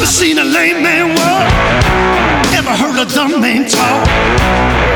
[0.00, 1.52] Never seen a lame man walk.
[2.56, 4.08] Never heard a dumb man talk.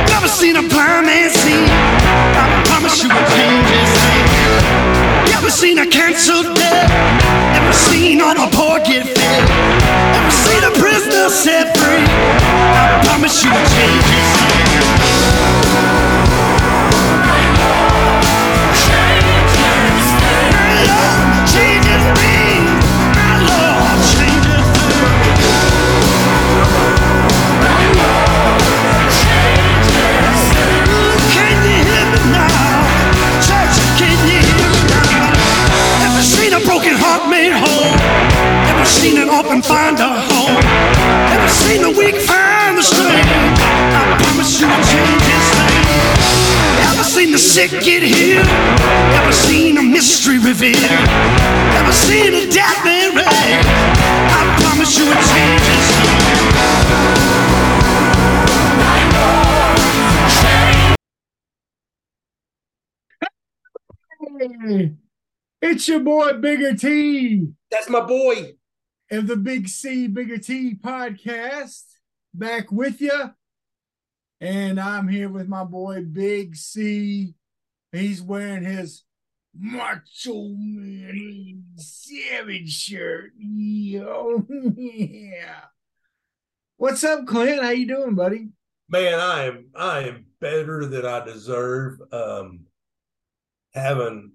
[0.09, 1.67] Never seen a blind man see.
[2.41, 5.29] I promise you will change his name.
[5.29, 6.89] Never seen a canceled debt.
[7.53, 9.45] Never seen all the poor get fed.
[10.17, 12.09] Never seen a prisoner set free.
[12.73, 14.25] I promise you will change name.
[20.57, 22.05] My Lord changes
[39.05, 40.65] seen an orphan find a home?
[41.35, 43.29] Ever seen the weak find the strength?
[44.01, 45.85] I promise you will change his name.
[46.89, 48.49] Ever seen the sick get healed?
[49.19, 51.09] Ever seen a mystery revealed?
[51.80, 53.69] Ever seen a dead man raised?
[54.39, 56.24] I promise you will change his name.
[64.66, 64.93] Hey,
[65.62, 68.55] it's your boy Bigger T That's my boy.
[69.15, 71.84] Of the Big C Bigger T podcast
[72.32, 73.31] back with you.
[74.41, 77.34] And I'm here with my boy Big C.
[77.93, 79.04] He's wearing his
[79.56, 83.32] Macho Man Savage shirt.
[84.76, 85.60] Yeah.
[86.76, 87.62] What's up, Clint?
[87.62, 88.49] How you doing, buddy?
[88.88, 92.00] Man, I am I am better than I deserve.
[92.12, 92.66] Um
[93.72, 94.32] having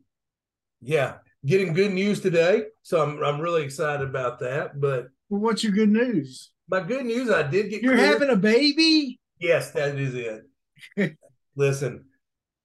[0.82, 2.64] yeah, getting good news today.
[2.84, 4.80] So I'm I'm really excited about that.
[4.80, 6.52] But Well, what's your good news?
[6.68, 9.20] my good news, I did get You're having a baby?
[9.40, 11.18] Yes, that is it.
[11.56, 12.06] Listen,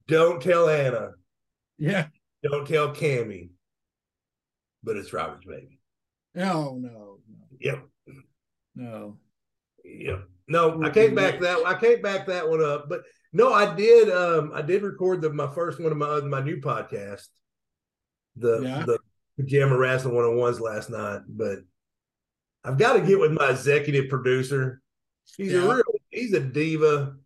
[0.08, 1.12] don't tell Anna,
[1.78, 2.08] Yeah.
[2.42, 3.48] don't tell Cammy,
[4.82, 5.78] but it's Robert's baby.
[6.34, 7.20] No, no,
[7.60, 7.82] Yep.
[8.74, 9.16] no.
[9.84, 10.24] Yep.
[10.48, 11.64] No, I can't back that.
[11.64, 12.88] I can't back that one up.
[12.90, 13.02] But
[13.32, 14.10] no, I did.
[14.10, 17.28] Um, I did record the my first one of my my new podcast,
[18.36, 18.84] the Yeah.
[18.86, 18.98] the
[19.38, 21.22] pajama wrestling one on ones last night.
[21.28, 21.60] But
[22.64, 24.80] I've got to get with my executive producer.
[25.36, 25.64] He's Yeah.
[25.64, 25.82] a real.
[26.10, 27.16] He's a diva.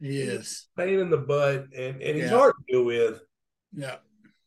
[0.00, 0.66] Yes.
[0.76, 2.36] Pain in the butt, and and he's Yeah.
[2.36, 3.20] hard to deal with.
[3.72, 3.96] Yeah.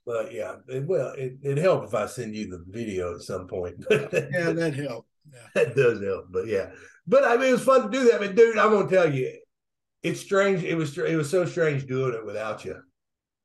[0.05, 3.47] But yeah, it, well, it, it'd help if I send you the video at some
[3.47, 3.83] point.
[3.89, 5.09] Yeah, that helped.
[5.33, 5.47] Yeah.
[5.55, 6.25] that does help.
[6.29, 6.71] But yeah,
[7.07, 8.19] but I mean, it was fun to do that.
[8.19, 9.39] But dude, I'm gonna tell you,
[10.03, 10.63] it's strange.
[10.63, 12.79] It was it was so strange doing it without you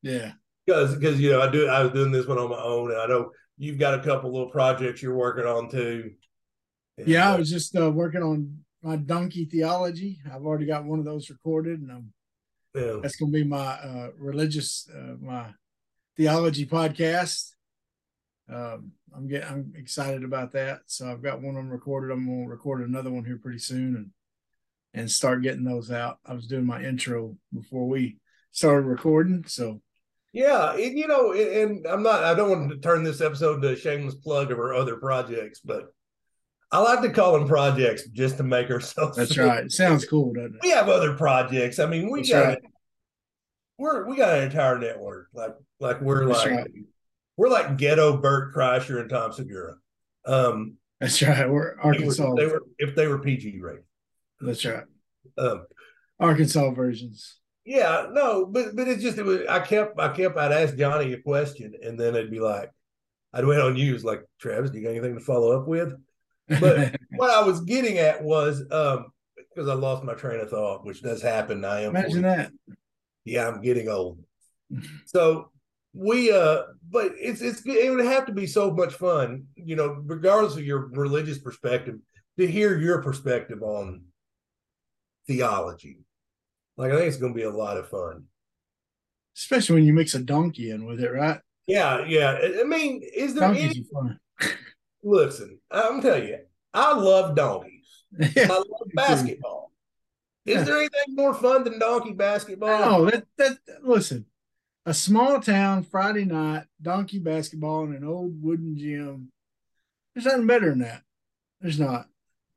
[0.02, 0.32] Yeah.
[0.70, 3.00] Because because you know I do I was doing this one on my own, and
[3.00, 6.12] I know you've got a couple little projects you're working on too.
[6.97, 10.20] And, Yeah, I uh, was just uh, working on my donkey theology.
[10.32, 12.12] I've already got one of those recorded, and I'm,
[12.75, 13.00] yeah.
[13.03, 15.47] that's going to be my uh, religious, uh, my
[16.16, 17.50] theology podcast.
[18.48, 20.81] Um, I'm getting, I'm excited about that.
[20.87, 22.12] So I've got one of them recorded.
[22.12, 24.10] I'm going to record another one here pretty soon, and
[24.92, 26.19] and start getting those out.
[26.25, 28.19] I was doing my intro before we
[28.52, 29.81] started recording, so
[30.32, 32.22] Yeah, and, you know, and, I'm not.
[32.22, 35.60] I don't want to turn this episode into a shameless plug of our other projects,
[35.60, 35.92] but
[36.70, 39.16] I like to call them projects just to make ourselves.
[39.16, 39.64] that's feel- right.
[39.64, 40.60] It sounds cool, doesn't it?
[40.62, 41.80] We have other projects.
[41.80, 42.58] I mean, we That's got right.
[43.76, 45.28] we're we got an entire network.
[45.34, 46.70] Like like we're That's like right.
[47.36, 49.74] we're like ghetto Bert Kreischer and Tom Segura.
[50.26, 51.50] Um, That's right.
[51.50, 52.28] We're if they Arkansas.
[52.30, 53.82] were, they were if they were PG rated.
[54.40, 54.84] That's right.
[55.36, 55.66] Um,
[56.20, 57.36] Arkansas versions.
[57.65, 59.41] Yeah, no, but but it's just it was.
[59.48, 62.71] I kept I kept I'd ask Johnny a question, and then it'd be like,
[63.32, 63.94] I'd wait on you.
[63.94, 65.93] It's like Travis, do you got anything to follow up with?
[66.49, 69.06] But what I was getting at was um
[69.37, 71.65] because I lost my train of thought, which does happen.
[71.65, 72.22] I am Imagine 40.
[72.22, 72.53] that.
[73.25, 74.19] yeah, I'm getting old.
[75.06, 75.50] so
[75.93, 80.03] we uh but it's it's it would have to be so much fun, you know,
[80.04, 81.97] regardless of your religious perspective,
[82.38, 84.04] to hear your perspective on
[85.26, 85.99] theology.
[86.80, 88.24] Like I think it's gonna be a lot of fun.
[89.36, 91.38] Especially when you mix a donkey in with it, right?
[91.66, 92.38] Yeah, yeah.
[92.60, 94.18] I- mean, is there Donkeys any fun.
[95.02, 96.38] listen, I'm telling you,
[96.72, 97.87] I love donkeys.
[98.37, 99.72] I love basketball.
[100.46, 100.62] Is Yeah.
[100.64, 102.81] there anything more fun than donkey basketball?
[103.05, 104.25] No, that that listen.
[104.87, 109.31] A small town Friday night donkey basketball in an old wooden gym.
[110.14, 111.02] There's nothing better than that.
[111.60, 112.06] There's not.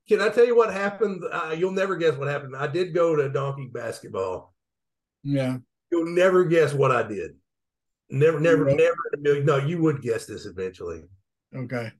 [0.09, 1.23] Can I tell you what happened?
[1.31, 2.55] Uh, you'll never guess what happened.
[2.55, 4.53] I did go to donkey basketball.
[5.23, 5.57] Yeah.
[5.91, 7.35] You'll never guess what I did.
[8.09, 8.77] Never, never, Nope.
[8.77, 9.45] never in a million.
[9.45, 11.03] No, you would guess this eventually.
[11.55, 11.91] Okay.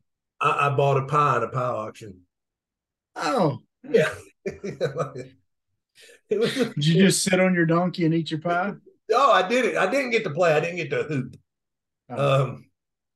[0.42, 2.22] I, I bought a pie in a pie auction.
[3.16, 3.60] Oh.
[3.90, 4.14] Yeah.
[4.46, 4.80] it
[6.32, 8.74] was Did you just sit on your donkey and eat your pie?
[9.14, 9.78] oh, I did it.
[9.78, 10.54] I didn't get to play.
[10.54, 11.36] I didn't get to hoop.
[12.10, 12.66] Oh, Um,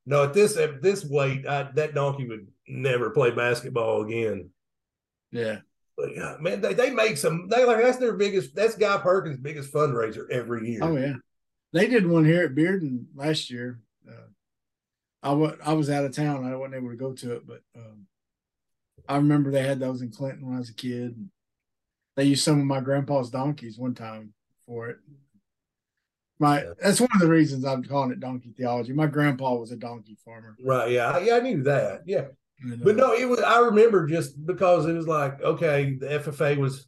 [0.06, 4.50] no, at this at this weight, I, that donkey would never play basketball again.
[5.38, 5.60] Yeah.
[5.98, 7.48] But yeah, man, they, they make some.
[7.50, 8.54] They like that's their biggest.
[8.56, 10.80] That's Guy Perkins' biggest fundraiser every year.
[10.84, 11.14] Oh yeah,
[11.74, 13.80] they did one here at Bearden last year.
[14.08, 14.28] Uh,
[15.24, 16.46] I was I was out of town.
[16.46, 18.06] I wasn't able to go to it, but um,
[19.10, 21.16] I remember they had those in Clinton when I was a kid.
[22.16, 24.34] They used some of my grandpa's donkeys one time
[24.68, 24.98] for it.
[26.40, 26.74] My Yeah.
[26.80, 28.94] that's one of the reasons I'm calling it donkey theology.
[28.94, 30.56] My grandpa was a donkey farmer.
[30.64, 30.92] Right.
[30.92, 31.18] Yeah.
[31.20, 31.36] Yeah.
[31.38, 32.04] I knew that.
[32.06, 32.28] Yeah.
[32.84, 33.40] But no, it was.
[33.42, 36.88] I remember just because it was like, okay, the FFA was.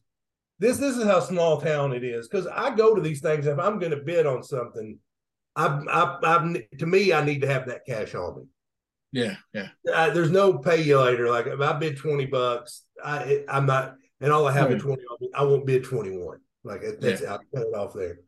[0.58, 3.58] This this is how small town it is because I go to these things if
[3.60, 5.00] I'm going to bid on something,
[5.56, 8.44] I, I I to me I need to have that cash on me.
[9.14, 11.30] yeah, yeah, I, there's no pay you later.
[11.30, 14.82] Like if I bid twenty bucks, I I'm not, and all I have Oh, is
[14.82, 15.02] twenty.
[15.04, 16.40] on me, I won't bid twenty one.
[16.66, 18.20] Like that's I'll cut it off there.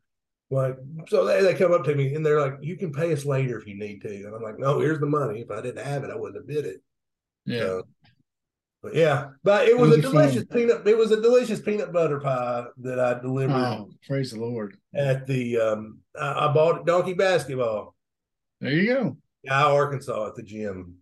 [0.50, 0.78] Like
[1.10, 3.58] so they, they come up to me and they're like, "You can pay us later
[3.60, 5.42] if you need to," and I'm like, "No, here's the money.
[5.42, 6.82] If I didn't have it, I wouldn't have bid it."
[7.46, 7.60] Yeah.
[7.60, 7.84] So,
[8.84, 10.88] but yeah, but it was a delicious peanut.
[10.88, 14.76] It was a delicious peanut butter pie that I delivered Oh, praise the Lord!
[14.96, 15.58] at the.
[15.58, 17.96] um I, I bought at Donkey Basketball,
[18.60, 19.18] There you go.
[19.48, 20.96] Guy, Arkansas, at the gym.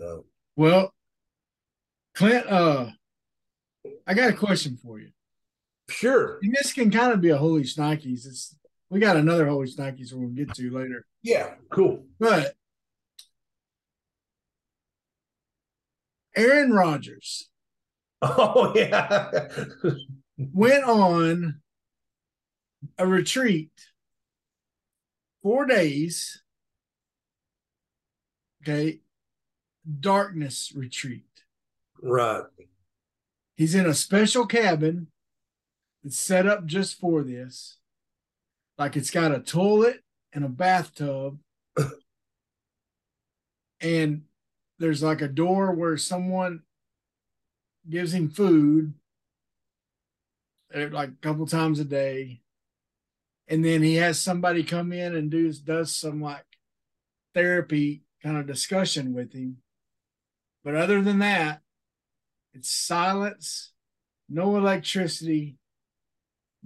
[0.00, 0.24] So
[0.56, 0.92] Well,
[2.14, 2.90] Clint, uh,
[4.06, 5.10] I got a question for you.
[5.90, 8.26] sure, And this can kind of be a holy shnikes.
[8.26, 8.56] It's
[8.90, 11.04] we got another holy shnikes we'll get to later.
[11.22, 12.04] yeah, cool.
[12.18, 12.54] But
[16.38, 17.48] Aaron Rodgers
[18.22, 19.48] Oh yeah,
[20.36, 21.60] went on
[22.96, 23.70] a retreat
[25.42, 26.42] four days.
[28.62, 29.00] Okay,
[30.00, 31.24] darkness retreat.
[32.02, 32.42] right.
[33.56, 35.08] He's in a special cabin
[36.02, 37.78] that's set up just for this.
[38.78, 40.00] Like it's got a toilet
[40.32, 41.38] and a bathtub.
[43.80, 44.22] and
[44.78, 46.62] there's like a door where someone
[47.88, 48.94] gives him food
[50.72, 52.40] eh, like a couple times a day.
[53.48, 56.44] And then he has somebody come in and do does some like
[57.34, 59.58] therapy kind of discussion with him.
[60.64, 61.62] But other than that,
[62.52, 63.72] it's silence,
[64.28, 65.56] no electricity,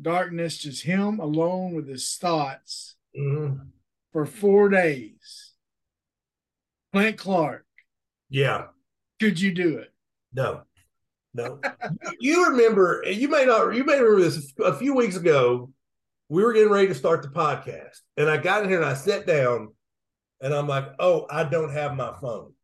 [0.01, 3.71] darkness, just him alone with his thoughts Mhm.
[4.11, 5.55] for four days.
[6.93, 7.67] Clint Clark,
[8.33, 8.65] Yeah,
[9.21, 9.93] could you do it?
[10.33, 10.63] no,
[11.35, 11.61] no.
[12.21, 13.05] you remember?
[13.07, 13.75] You may not.
[13.75, 14.53] You may remember this.
[14.65, 15.71] A few weeks ago,
[16.31, 18.95] we were getting ready to start the podcast, and I got in here and I
[18.95, 19.75] sat down,
[20.41, 22.55] and I'm like, "Oh, I don't have my phone."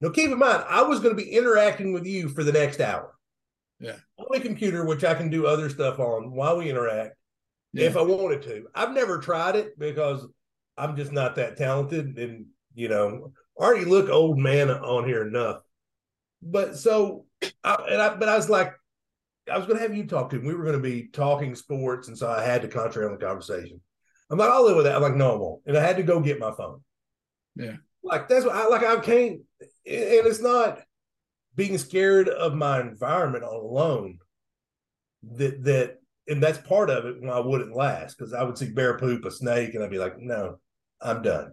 [0.00, 2.80] Now, keep in mind, I was going to be interacting with you for the next
[2.80, 3.12] hour.
[3.80, 3.96] Yeah.
[4.18, 7.16] On a computer, which I can do other stuff on while we interact
[7.72, 7.86] Yeah.
[7.86, 8.68] if I wanted to.
[8.74, 10.26] I've never tried it because
[10.76, 15.62] I'm just not that talented, and you know, already look old man on here enough.
[16.42, 17.26] But so,
[17.64, 18.72] I, and I, but I was like,
[19.50, 20.44] I was going to have you talk to him.
[20.44, 23.24] We were going to be talking sports, and so I had to concentrate on the
[23.24, 23.80] conversation.
[24.30, 24.96] I'm like, I'll live with that.
[24.96, 25.62] I'm like, no, I won't.
[25.66, 26.80] And I had to go get my phone.
[27.54, 27.76] Yeah.
[28.02, 28.84] Like that's what I like.
[28.84, 30.80] I can't, and it's not
[31.54, 34.18] being scared of my environment alone.
[35.34, 35.98] That that
[36.28, 39.24] and that's part of it when I wouldn't last because I would see bear poop,
[39.24, 40.58] a snake, and I'd be like, no,
[41.00, 41.52] I'm done.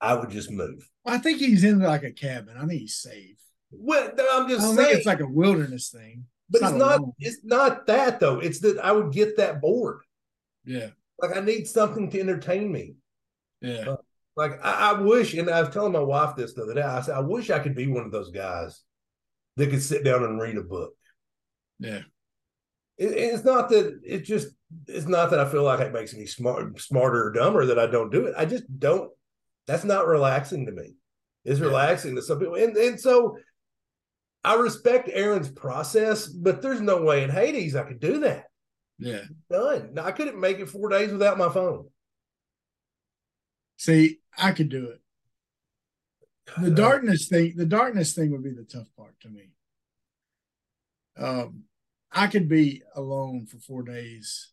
[0.00, 0.88] I would just move.
[1.04, 2.56] I think he's in like a cabin.
[2.56, 3.36] I think he's safe.
[3.70, 6.24] Well, I'm I just don't saying, think it's like a wilderness thing.
[6.50, 6.98] but it's not.
[6.98, 7.12] alone.
[7.18, 8.38] It's not that though.
[8.40, 10.00] It's that I would get that bored.
[10.64, 10.88] Yeah.
[11.20, 12.94] Like I need something to entertain me.
[13.60, 13.90] Yeah.
[13.90, 13.96] Uh,
[14.36, 16.82] like I, I wish, and I was telling my wife this the other day.
[16.82, 18.82] I said, I wish I could be one of those guys
[19.56, 20.92] that could sit down and read a book.
[21.78, 22.02] Yeah.
[22.98, 24.48] It, it's not that it just.
[24.88, 27.86] It's not that I feel like it makes me smart, smarter or dumber that I
[27.86, 28.34] don't do it.
[28.36, 29.10] I just don't.
[29.66, 30.94] That's not relaxing to me.
[31.44, 33.38] It's relaxing to some people, and and so
[34.42, 38.46] I respect Aaron's process, but there's no way in Hades I could do that.
[38.98, 39.22] Yeah.
[39.50, 39.90] Done.
[39.94, 41.88] No, I couldn't make it four days without my phone.
[43.76, 45.00] See, I could do it.
[46.58, 49.50] The darkness thing, the darkness thing would be the tough part to me.
[51.18, 51.64] Um,
[52.12, 54.52] I could be alone for four days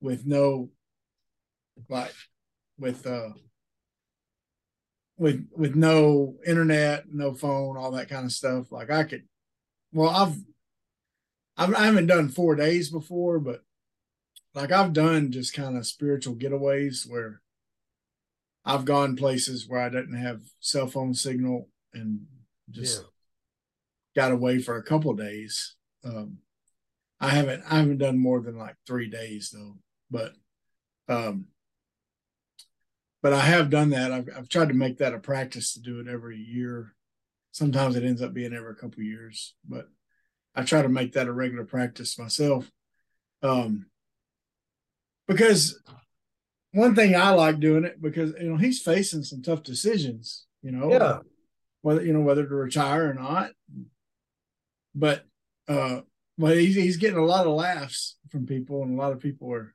[0.00, 0.70] with no
[1.88, 2.12] like
[2.78, 3.30] with uh
[5.18, 8.70] with with no internet, no phone, all that kind of stuff.
[8.70, 9.24] Like I could
[9.92, 10.36] well, I've
[11.56, 13.62] I've I haven't done four days before, but
[14.54, 17.40] like I've done just kind of spiritual getaways where
[18.64, 22.26] I've gone places where I didn't have cell phone signal and
[22.70, 23.04] just
[24.14, 25.76] got away for a couple of days.
[26.04, 26.38] Um,
[27.20, 29.76] I haven't I haven't done more than like three days though,
[30.10, 30.32] but
[31.08, 31.46] um,
[33.22, 34.12] but I have done that.
[34.12, 36.94] I've I've tried to make that a practice to do it every year.
[37.52, 39.88] Sometimes it ends up being every couple of years, but
[40.54, 42.70] I try to make that a regular practice myself.
[43.42, 43.86] Um,
[45.28, 45.80] because
[46.72, 50.46] one thing I like doing it because you know he's facing some tough decisions.
[50.62, 51.18] You know, Yeah.
[51.82, 53.50] whether you know whether to retire or not.
[54.94, 55.24] But
[55.68, 56.00] uh,
[56.38, 59.52] but he's he's getting a lot of laughs from people, and a lot of people
[59.52, 59.74] are,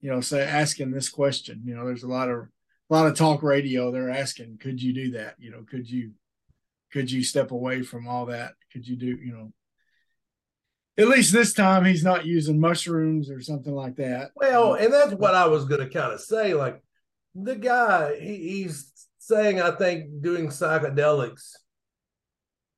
[0.00, 1.62] you know, say asking this question.
[1.64, 2.48] You know, there's a lot of
[2.90, 3.90] a lot of talk radio.
[3.90, 5.36] They're asking, could you do that?
[5.38, 6.12] You know, could you
[6.92, 8.54] could you step away from all that?
[8.72, 9.52] Could you do you know?
[10.98, 14.32] At least this time he's not using mushrooms or something like that.
[14.34, 16.52] Well, and that's what I was going to kind of say.
[16.52, 16.82] Like
[17.34, 21.52] the guy, he, he's saying, I think doing psychedelics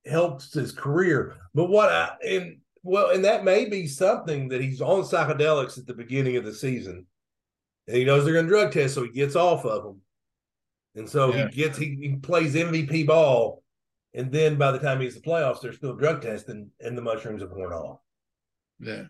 [0.07, 1.37] helps his career.
[1.55, 5.87] But what I and well, and that may be something that he's on psychedelics at
[5.87, 7.07] the beginning of the season,
[7.89, 10.01] and he knows they're going to drug test, so he gets off of them,
[10.95, 11.49] and so Yeah.
[11.49, 13.63] he gets he, he plays MVP ball,
[14.15, 17.43] and then by the time he's the playoffs, they're still drug testing, and the mushrooms
[17.43, 17.99] have worn off.
[18.81, 19.05] Yeah,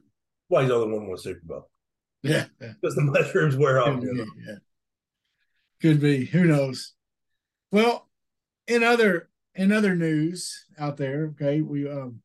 [0.48, 1.70] Why he's only won one Super Bowl
[2.22, 2.72] yeah, yeah.
[2.80, 4.00] because the mushrooms wear off.
[4.00, 4.54] Could be, yeah.
[5.80, 6.24] Could be.
[6.26, 6.92] Who knows?
[7.70, 8.08] Well,
[8.68, 12.20] in other in other news out there, okay, we um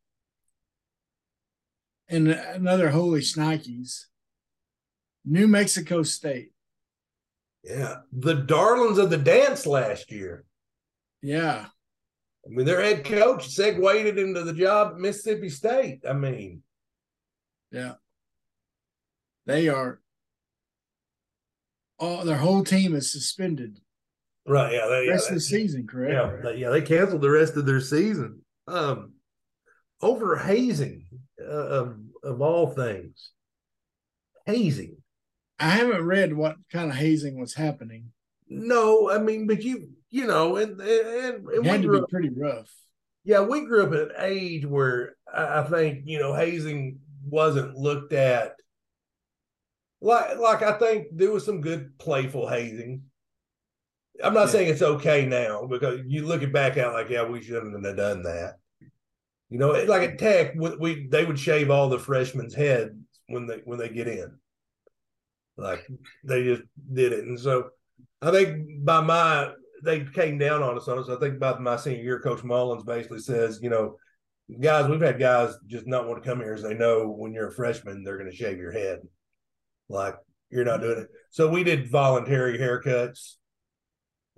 [2.10, 4.06] and another holy shnikes,
[5.28, 6.52] New Mexico State.
[7.64, 10.46] Yeah, the darlings of the dance last year.
[11.22, 11.66] Yeah,
[12.46, 16.02] I mean, their head coach segued into the job at Mississippi State.
[16.08, 16.64] I mean,
[17.72, 17.94] yeah.
[19.46, 20.00] They are
[22.00, 23.80] all their whole team is suspended
[24.48, 24.74] right?
[24.74, 26.14] Yeah, they, rest yeah, of the season, correct?
[26.14, 29.14] yeah, they, yeah, they canceled the rest of their season um,
[30.02, 31.06] over hazing
[31.40, 33.32] uh, of of all things.
[34.46, 34.97] Hazing.
[35.60, 38.12] I haven't read what kind of hazing was happening.
[38.50, 42.30] No, I mean, but you you know, and and, and had to be up, pretty
[42.30, 42.72] rough.
[43.24, 47.76] yeah, we grew up at an age where I, I think you know hazing wasn't
[47.76, 48.54] looked at
[50.02, 53.04] like like I think there was some good playful hazing.
[54.24, 54.52] I'm not Yeah.
[54.52, 57.98] saying it's okay now because you look it back out like yeah we shouldn't have
[57.98, 58.56] done that.
[59.50, 62.94] You know, like at Tech, we, we they would shave all the freshmen's heads
[63.28, 64.38] when they when they get in,
[65.58, 65.86] like
[66.24, 67.70] they just did it, and so
[68.22, 69.52] I think by my
[69.84, 71.10] they came down on us on us.
[71.10, 73.96] I think by my senior year, Coach Mullins basically says, you know,
[74.60, 77.50] guys, we've had guys just not want to come here as they know when you're
[77.50, 79.00] a freshman they're going to shave your head,
[79.90, 80.16] like
[80.50, 81.10] you're not doing it.
[81.30, 83.36] So we did voluntary haircuts.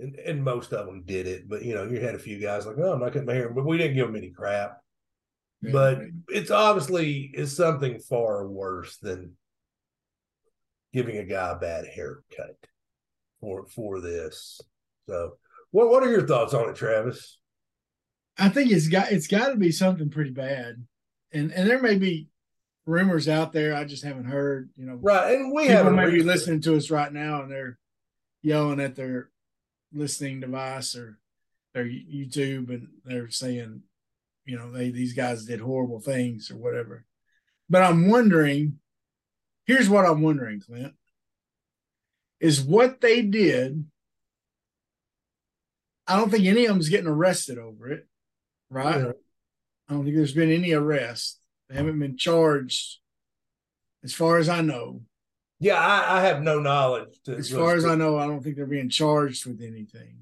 [0.02, 2.66] And, and most of them did it, but you know, you had a few guys
[2.66, 4.80] like, "No, I'm not cutting my hair," but we didn't give them any crap
[5.62, 6.00] but
[6.30, 9.34] it's obviously is something far worse than
[10.94, 12.58] giving a guy a bad haircut
[13.42, 14.60] for for this.
[15.08, 15.38] So,
[15.72, 17.38] what what are your thoughts on it, Travis?
[18.38, 20.86] I think it's got it's got to be something pretty bad,
[21.32, 22.28] and and there may be
[22.86, 24.70] rumors out there I just haven't heard.
[24.76, 27.44] You know, Right, and we people haven't may be reached- listening to us right now
[27.44, 27.78] and they're
[28.42, 29.30] yelling at their
[29.94, 31.20] listening device or
[31.74, 33.84] their YouTube and they're saying,
[34.46, 37.06] you know, they these guys did horrible things or whatever.
[37.70, 38.80] But I'm wondering.
[39.70, 40.96] Here's what I'm wondering, Clint.
[42.40, 43.86] Is what they did.
[46.08, 48.08] I don't think any of them's getting arrested over it,
[48.72, 49.00] right?
[49.00, 49.12] Yeah.
[49.88, 51.40] I don't think there's been any arrest.
[51.70, 52.98] They haven't been charged,
[54.04, 55.04] as far as I know.
[55.60, 57.20] Yeah, I, I have no knowledge.
[57.26, 60.22] To As far as I know, I don't think they're being charged with anything.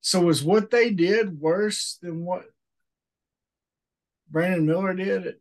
[0.00, 2.44] So was what they did worse than what
[4.30, 5.26] Brandon Miller did?
[5.26, 5.34] At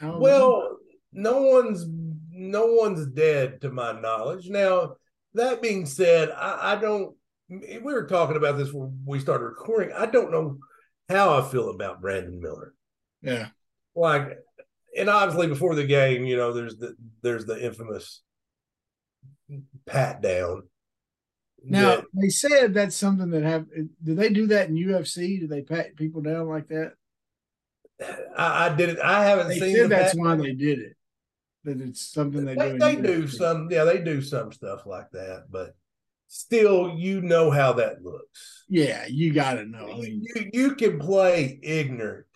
[0.00, 0.76] Alabama?
[1.12, 1.84] No one's
[2.30, 4.48] no one's dead to my knowledge.
[4.48, 4.94] Now,
[5.34, 7.16] that being said, I, I don't.
[7.48, 9.92] We were talking about this when we started recording.
[9.92, 10.58] I don't know
[11.08, 12.74] how I feel about Brandon Miller.
[13.22, 13.48] yeah,
[13.96, 14.38] like
[14.96, 18.22] and obviously before the game you know there's the there's the infamous
[19.86, 20.62] pat down
[21.64, 23.66] now that- they said that's something that have.
[24.02, 25.40] Do they do that in UFC?
[25.40, 26.92] Do they pat people down like that?
[28.36, 30.38] I, I did it i haven't They seen said that's why down.
[30.38, 30.96] they did it.
[31.64, 32.78] That it's something they, they, do.
[32.78, 35.74] they do some yeah they do some stuff like that but
[36.30, 38.64] still you know how that looks.
[38.68, 39.90] Yeah, you got to know.
[39.90, 42.26] I mean, you, you can play ignorant.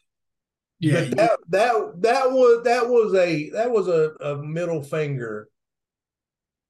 [0.80, 5.48] Yeah, that that that was that was a that was a, a middle finger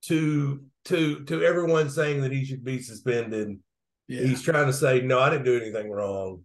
[0.03, 3.59] to to to everyone saying that he should be suspended.
[4.07, 6.45] Yeah, he's trying to say no i didn't do anything wrong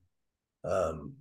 [0.64, 1.16] um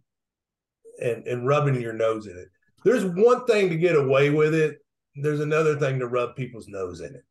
[1.03, 2.49] and and rubbing your nose in it
[2.85, 4.79] there's one thing to get away with it
[5.17, 7.25] there's another thing to rub people's nose in it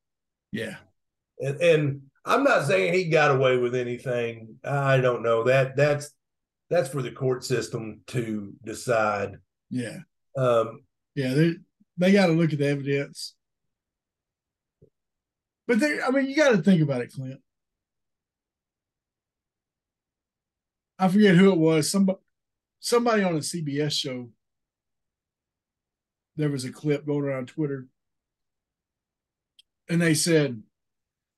[0.52, 0.76] yeah.
[1.40, 6.12] and and i'm not saying he got away with anything i don't know that that's
[6.70, 9.38] that's for the court system to decide
[9.70, 10.00] Yeah.
[10.38, 10.82] Um,
[11.16, 11.56] Yeah, they
[11.98, 13.34] they got to look at the evidence.
[15.68, 17.42] But they, I mean, you got to think about it, Clint.
[21.00, 21.92] I forget who it was.
[21.92, 22.20] Somebody,
[22.80, 24.30] somebody on a CBS show.
[26.38, 27.88] There was a clip going around Twitter,
[29.90, 30.62] and they said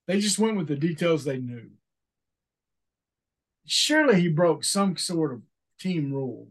[0.08, 1.72] they just went with the details they knew.
[3.65, 5.41] Surely he broke some sort of
[5.79, 6.50] team rule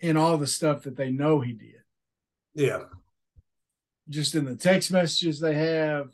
[0.00, 1.82] in all the stuff that they know he did
[2.54, 2.84] yeah.
[4.10, 6.10] just in the text messages they have,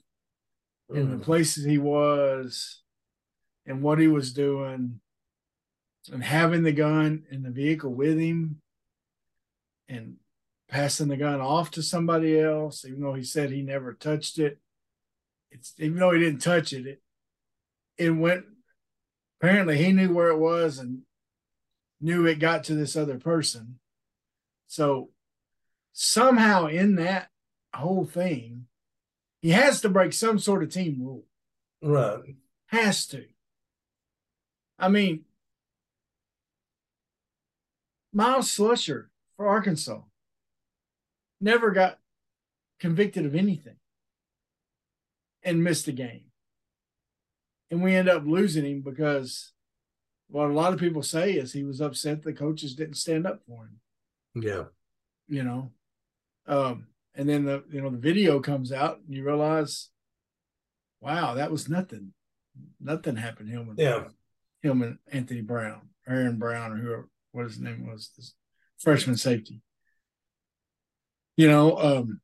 [0.88, 1.22] in the Mm.
[1.22, 2.82] places he was,
[3.66, 5.00] and what he was doing,
[6.12, 8.61] and having the gun in the vehicle with him,
[9.92, 10.16] and
[10.68, 14.58] passing the gun off to somebody else, even though he said he never touched it.
[15.50, 17.02] It's even though he didn't touch it, it
[17.98, 18.44] it went.
[19.40, 21.02] Apparently, he knew where it was and
[22.00, 23.78] knew it got to this other person.
[24.66, 25.10] So
[25.92, 27.28] somehow in that
[27.74, 28.66] whole thing,
[29.40, 31.24] he has to break some sort of team rule.
[31.82, 32.36] Right.
[32.66, 33.24] Has to.
[34.78, 35.24] I mean,
[38.12, 39.06] Miles Slusher
[39.42, 40.00] for Arkansas
[41.40, 41.98] never got
[42.78, 43.74] convicted of anything
[45.42, 46.26] and missed a game.
[47.68, 49.50] And we end up losing him because
[50.28, 53.40] what a lot of people say is he was upset the coaches didn't stand up
[53.48, 53.80] for him
[54.40, 54.64] Yeah.
[55.26, 55.72] you know
[56.46, 59.88] um and then the you know the video comes out and you realize
[61.00, 62.12] wow that was nothing
[62.80, 64.04] nothing happened to him and Yeah.
[64.62, 68.34] him and anthony brown aaron brown or whoever what his name was this
[68.82, 69.60] freshman safety
[71.36, 72.20] you know um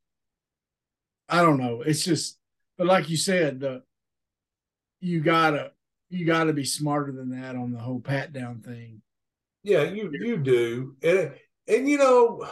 [1.28, 2.38] i don't know it's just
[2.76, 3.82] but like you said the
[5.00, 5.70] you gotta
[6.10, 9.00] you gotta be smarter than that on the whole pat down thing
[9.62, 11.34] Yeah, you you do, and
[11.66, 12.48] and you know,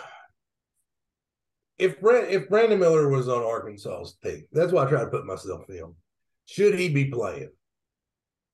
[1.79, 5.25] if Brand, if Brandon Miller was on Arkansas's team, that's why I try to put
[5.25, 5.95] myself in.
[6.47, 7.51] Should he be playing?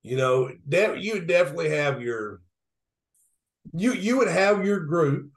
[0.02, 2.42] You know, de- you definitely have your
[3.72, 5.31] you you would have your group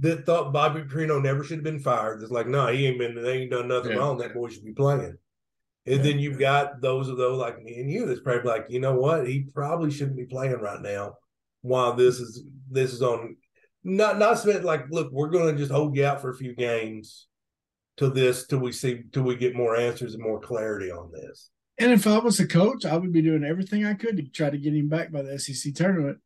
[0.00, 2.22] that thought Bobby Petrino never should have been fired.
[2.22, 3.98] It's like, no, he ain't been, they ain't done nothing Yeah.
[3.98, 4.18] wrong.
[4.18, 5.16] That boy should be playing.
[5.86, 6.02] And Yeah.
[6.02, 8.94] then you've got those of those like me and you that's probably like, you know
[8.94, 11.16] what, he probably shouldn't be playing right now
[11.62, 13.36] while this is this is on
[13.82, 17.28] not not spent like, look, we're gonna just hold you out for a few games
[17.96, 21.50] to this till we see till we get more answers and more clarity on this.
[21.78, 24.50] And if I was a coach, I would be doing everything I could to try
[24.50, 26.18] to get him back by the SEC tournament.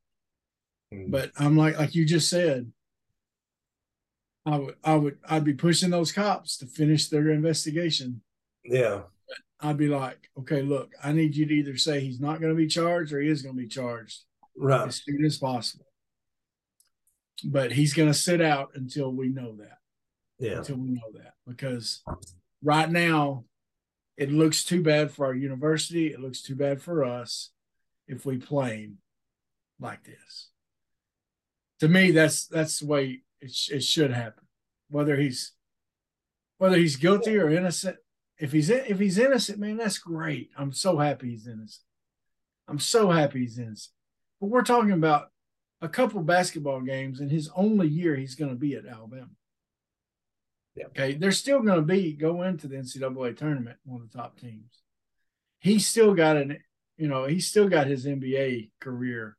[0.93, 1.11] Mm.
[1.11, 2.71] But I'm like, like you just said,
[4.47, 8.21] I would, I would, I'd be pushing those cops to finish their investigation.
[8.65, 9.03] Yeah.
[9.61, 12.57] I'd be like, okay, look, I need you to either say he's not going to
[12.57, 14.21] be charged or he is going to be charged
[14.57, 14.87] Right.
[14.87, 15.87] as soon as possible.
[17.45, 19.79] But he's going to sit out until we know that.
[20.41, 20.59] Yeah.
[20.59, 22.03] until we know that because
[22.63, 23.45] right now
[24.17, 27.51] it looks too bad for our university it looks too bad for us
[28.09, 28.99] if we play him
[29.79, 30.49] like this
[31.79, 34.45] to me that's that's the way it, sh- it should happen.
[34.89, 35.53] Whether he's
[36.59, 37.97] whether he's guilty or innocent
[38.39, 40.51] if he's in, if he's innocent man that's great.
[40.57, 41.85] I'm so happy he's innocent.
[42.69, 43.95] I'm so happy he's innocent.
[44.41, 45.29] But we're talking about
[45.83, 49.29] a couple basketball games in his only year he's going to be at alabama.
[50.75, 50.87] Yeah.
[50.87, 54.41] Okay, they're still going to be go into the NCAA tournament, one of the top
[54.41, 54.81] teams.
[55.61, 56.59] He's still got an,
[56.97, 59.37] you know, he's still got his NBA career,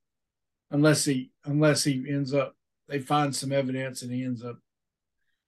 [0.72, 2.56] unless he unless he ends up
[2.88, 4.58] they find some evidence and he ends up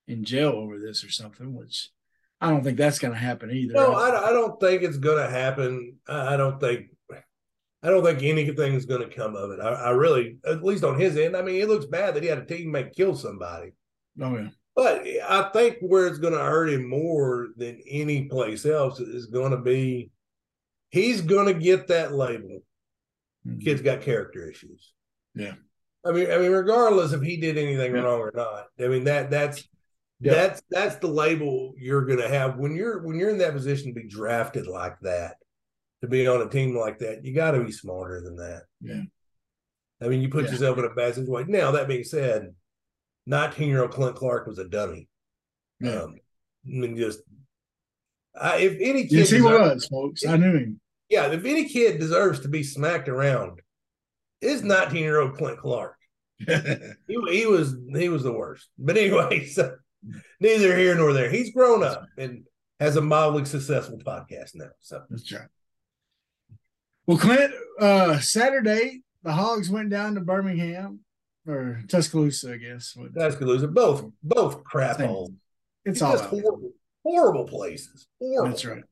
[0.07, 1.89] in jail over this or something, which
[2.39, 3.73] I don't think that's going to happen either.
[3.73, 5.97] No, I, I don't think it's going to happen.
[6.07, 6.87] I don't think.
[7.83, 9.59] I don't think anything is going to come of it.
[9.59, 11.37] I, I really, at least on his end.
[11.37, 13.73] I mean, it looks bad that he had a teammate kill somebody,
[14.19, 18.65] oh yeah, but I think where it's going to hurt him more than any place
[18.65, 20.09] else is going to be
[20.89, 22.59] he's going to get that label.
[23.47, 23.63] Mhm.
[23.63, 24.93] Kid's got character issues.
[25.35, 25.53] Yeah.
[26.07, 28.01] I mean, I mean, regardless if he did anything Yeah.
[28.01, 28.67] wrong or not.
[28.79, 29.67] I mean that that's
[30.19, 30.33] Yeah.
[30.33, 33.87] that's that's the label you're going to have when you're when you're in that position
[33.87, 35.35] to be drafted like that,
[36.01, 37.23] to be on a team like that.
[37.25, 38.63] You got to be smarter than that.
[38.81, 39.03] Yeah.
[40.01, 40.51] I mean, you put Yeah.
[40.51, 41.51] yourself in a bad situation.
[41.51, 42.53] Now that being said,
[43.25, 45.07] 19 year old Clint Clark was a dummy.
[45.79, 46.03] Yeah.
[46.03, 46.15] Um,
[46.65, 47.19] I mean, just
[48.39, 50.25] I, if any kid, yes, he was, folks.
[50.25, 50.79] I knew him.
[51.09, 53.61] yeah, if any kid deserves to be smacked around,
[54.41, 55.96] is 19 year old Clint Clark.
[56.39, 58.67] He, he was he was the worst.
[58.77, 59.75] But anyway, so
[60.39, 61.29] neither here nor there.
[61.29, 62.43] He's grown up and
[62.79, 64.69] has a mildly successful podcast now.
[64.79, 65.47] So That's right.
[67.07, 70.99] Well, Clint, uh, Saturday, the Hogs went down to Birmingham
[71.47, 72.95] or Tuscaloosa, I guess.
[73.17, 75.31] Tuscaloosa, both both crap holes.
[75.85, 76.71] It's It's all just horrible,
[77.03, 78.07] horrible places.
[78.19, 78.49] Horrible.
[78.49, 78.83] That's right.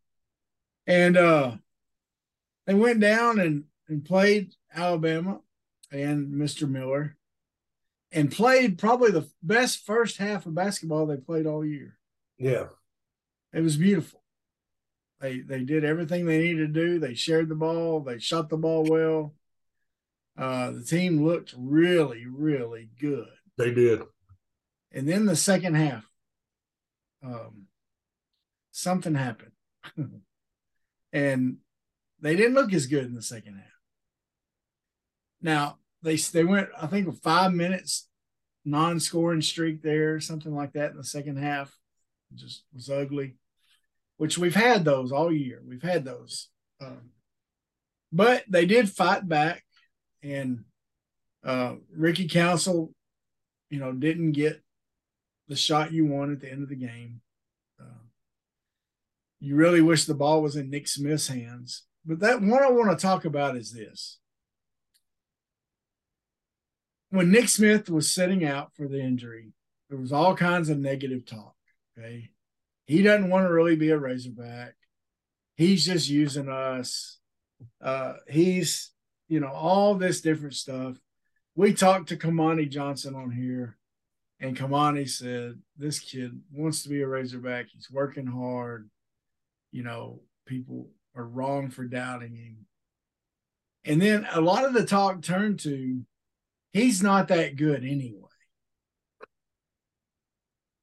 [0.87, 1.51] And uh
[2.65, 5.39] they went down and, and played Alabama
[5.91, 6.67] and Mr.
[6.67, 7.15] Miller
[8.15, 11.97] and played probably the best first half of basketball they played all year.
[12.39, 12.67] Yeah,
[13.53, 14.23] It was beautiful.
[15.19, 16.99] They they did everything they needed to do.
[16.99, 19.35] They shared the ball, they shot the ball well.
[20.37, 23.27] Uh the team looked really, really good.
[23.57, 24.01] they did.
[24.91, 26.05] And then the second half,
[27.21, 27.67] um,
[28.71, 29.51] something happened,
[31.13, 31.57] and
[32.21, 33.79] they didn't look as good in the second half.
[35.41, 38.07] Now they they went, I think, five minutes
[38.63, 41.75] non-scoring streak there, something like that in the second half.
[42.31, 43.35] It just was ugly,
[44.17, 45.61] which we've had those all year.
[45.67, 47.09] We've had those, um,
[48.11, 49.63] but they did fight back,
[50.23, 50.63] and
[51.43, 52.93] uh, Ricky Council,
[53.69, 54.63] you know, didn't get
[55.47, 57.21] the shot you won at the end of the game.
[57.79, 58.05] Uh,
[59.39, 61.83] you really wish the ball was in Nick Smith's hands.
[62.05, 64.19] But that one I want to talk about is this.
[67.15, 69.53] When Nick Smith was sitting out for the injury,
[69.89, 71.55] there was all kinds of negative talk.
[71.97, 72.31] Okay.
[72.85, 74.73] He doesn't want to really be a Razorback.
[75.55, 77.19] He's just using us.
[77.81, 78.91] Uh, he's,
[79.29, 80.97] you know, all this different stuff.
[81.55, 83.77] We talked to Kamani Johnson on here.
[84.41, 87.67] And Kamani said, This kid wants to be a Razorback.
[87.71, 88.89] He's working hard.
[89.71, 92.65] You know, people are wrong for doubting him.
[93.85, 96.05] And then a lot of the talk turned to
[96.75, 98.21] he's not that good anyway.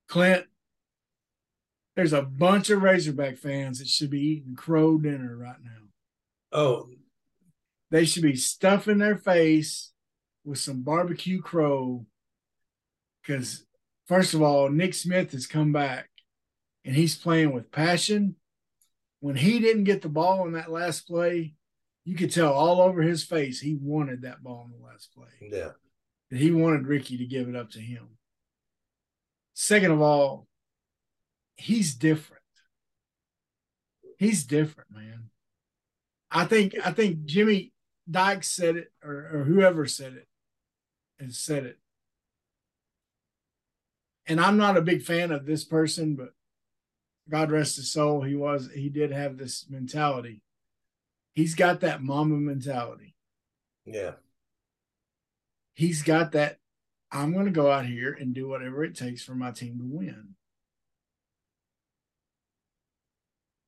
[0.08, 0.46] Clint,
[1.94, 5.70] there's a bunch of Razorback fans that should be eating crow dinner right now.
[6.50, 6.88] Oh,
[7.90, 9.92] They should be stuffing their face
[10.44, 12.06] with some barbecue crow
[13.22, 13.64] because
[14.06, 16.08] first of all, Nick Smith has come back
[16.86, 18.36] and he's playing with passion.
[19.20, 21.54] When he didn't get the ball in that last play,
[22.04, 25.28] you could tell all over his face he wanted that ball in the last play.
[25.52, 25.72] yeah.
[26.32, 28.08] That he wanted Ricky to give it up to him.
[29.54, 30.48] Second of all,
[31.54, 32.42] he's different.
[34.18, 35.30] He's different, man.
[36.32, 37.72] I think I think Jimmy
[38.10, 40.26] Dyke said it, or, or whoever said it,
[41.20, 41.78] and said it
[44.26, 46.30] and I'm not a big fan of this person, but
[47.28, 50.42] God rest his soul, he was he did have this mentality.
[51.32, 53.14] He's got that Mamba mentality.
[53.84, 54.12] Yeah.
[55.74, 56.58] He's got that
[57.10, 59.84] I'm going to go out here and do whatever it takes for my team to
[59.84, 60.34] win.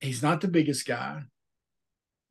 [0.00, 1.24] He's not the biggest guy.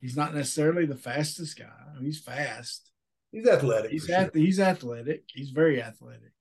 [0.00, 1.64] He's not necessarily the fastest guy.
[1.64, 2.90] I mean, he's fast.
[3.32, 3.90] He's athletic.
[3.90, 4.16] He's sure.
[4.16, 5.24] ath- he's athletic.
[5.32, 6.32] He's very athletic.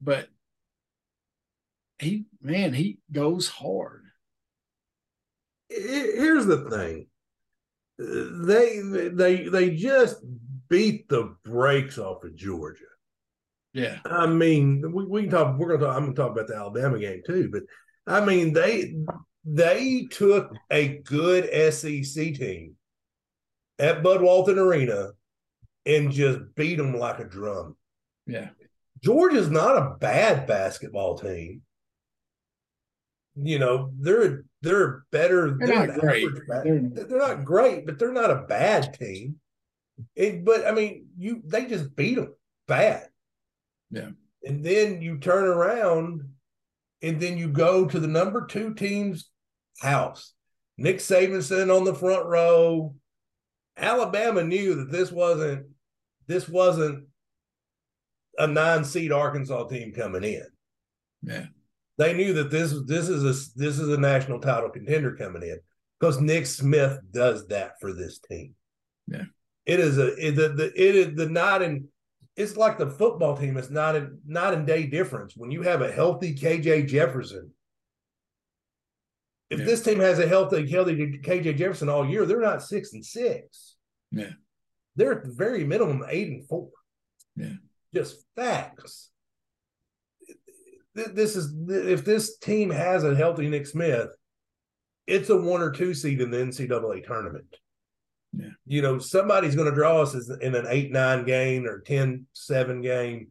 [0.00, 0.28] But
[1.98, 4.04] he man, he goes hard.
[5.68, 7.06] Here's the thing.
[7.98, 10.16] They they they just
[10.72, 12.84] beat the brakes off of Georgia.
[13.74, 13.98] Yeah.
[14.06, 15.58] I mean, we, we can talk.
[15.58, 15.96] We're gonna talk.
[15.96, 17.50] I'm gonna talk about the Alabama game too.
[17.52, 17.62] But
[18.06, 18.94] I mean, they
[19.44, 22.74] they took a good SEC team
[23.78, 25.10] at Bud Walton Arena
[25.84, 27.76] and just beat them like a drum.
[28.26, 28.48] Yeah.
[29.02, 31.60] Georgia's not a bad basketball team.
[33.34, 35.56] You know, they're they're better.
[35.58, 36.28] They're they're not great.
[36.46, 39.36] ba- They're- They're, not great, but they're not a bad team.
[40.14, 42.34] It, but I mean, you they just beat them
[42.66, 43.08] bad.
[43.90, 44.10] Yeah.
[44.44, 46.22] And then you turn around,
[47.02, 49.30] and then you go to the number two team's
[49.80, 50.32] house.
[50.78, 52.94] Nick Saban sitting on the front row.
[53.76, 55.66] Alabama knew that this wasn't
[56.26, 57.06] this wasn't
[58.38, 60.46] a nine seed Arkansas team coming in.
[61.22, 61.46] Yeah.
[61.98, 65.60] They knew that this this is a this is a national title contender coming in
[65.98, 68.54] because Nick Smith does that for this team.
[69.06, 69.24] Yeah.
[69.66, 71.84] It is a it, the, the it is the night and
[72.36, 73.56] it's like the football team.
[73.56, 77.50] It's not a night and day difference when you have a healthy KJ Jefferson.
[79.50, 79.64] If Yeah.
[79.66, 83.76] this team has a healthy healthy KJ Jefferson all year, they're not six and six.
[84.10, 84.30] Yeah.
[84.96, 86.70] They're at the very minimum eight and four.
[87.36, 87.54] Yeah.
[87.94, 89.10] Just facts.
[90.94, 94.08] This is if this team has a healthy Nick Smith,
[95.06, 97.56] it's a one or two seed in the NCAA tournament.
[98.32, 98.48] Yeah.
[98.66, 102.80] You know, somebody's going to draw us in an 8 9 game or 10 7
[102.80, 103.28] game,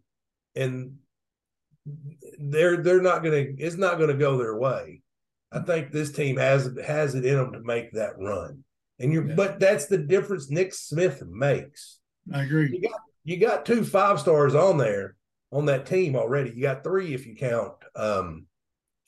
[0.56, 0.98] and
[2.40, 5.02] they're they're not going to it's not going to go their way.
[5.52, 8.64] I think this team has has it in them to make that run.
[9.00, 9.36] And you're Yeah.
[9.36, 12.00] but that's the difference Nick Smith makes.
[12.32, 12.88] I agree.
[13.24, 15.16] you got two five stars on there
[15.52, 16.52] on that team already.
[16.52, 18.46] You got three if you count um,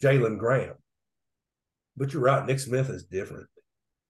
[0.01, 0.73] Jalen Graham.
[1.95, 3.47] But you're right, Nick Smith is different.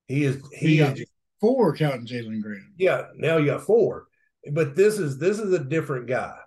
[0.07, 1.07] He is he You is got
[1.43, 2.73] four counting Jalen Graham.
[2.77, 4.07] yeah, now you got four.
[4.53, 6.37] But this is this is a different guy.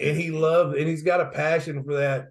[0.00, 2.30] And he loves and he's got a passion for that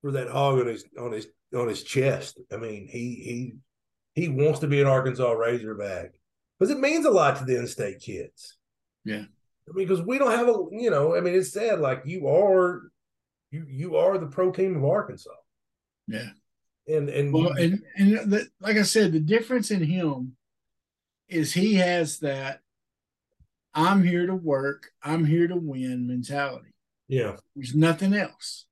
[0.00, 2.40] for that hog on his on his on his chest.
[2.50, 3.52] I mean, he
[4.14, 6.12] he he wants to be an Arkansas Razorback.
[6.58, 8.56] Because it means a lot to the in-state kids.
[9.04, 9.24] Yeah.
[9.68, 12.28] I mean, because we don't have a you know, I mean, it's sad, like you
[12.28, 12.90] are
[13.50, 15.30] you you are the pro team of Arkansas.
[16.08, 16.30] Yeah.
[16.88, 20.35] And and Well, and and the, like I said, the difference in him
[21.28, 22.60] is he has that
[23.74, 26.72] I'm here to work, I'm here to win mentality.
[27.08, 28.66] yeah, There's nothing else.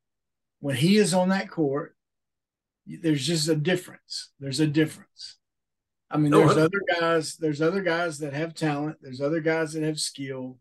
[0.61, 1.95] When he is on that court,
[2.87, 4.31] there's just a difference.
[4.41, 5.37] There's a difference.
[6.11, 9.73] I mean, No, there's other guys, there's other guys that have talent, there's other guys
[9.73, 10.59] that have skill.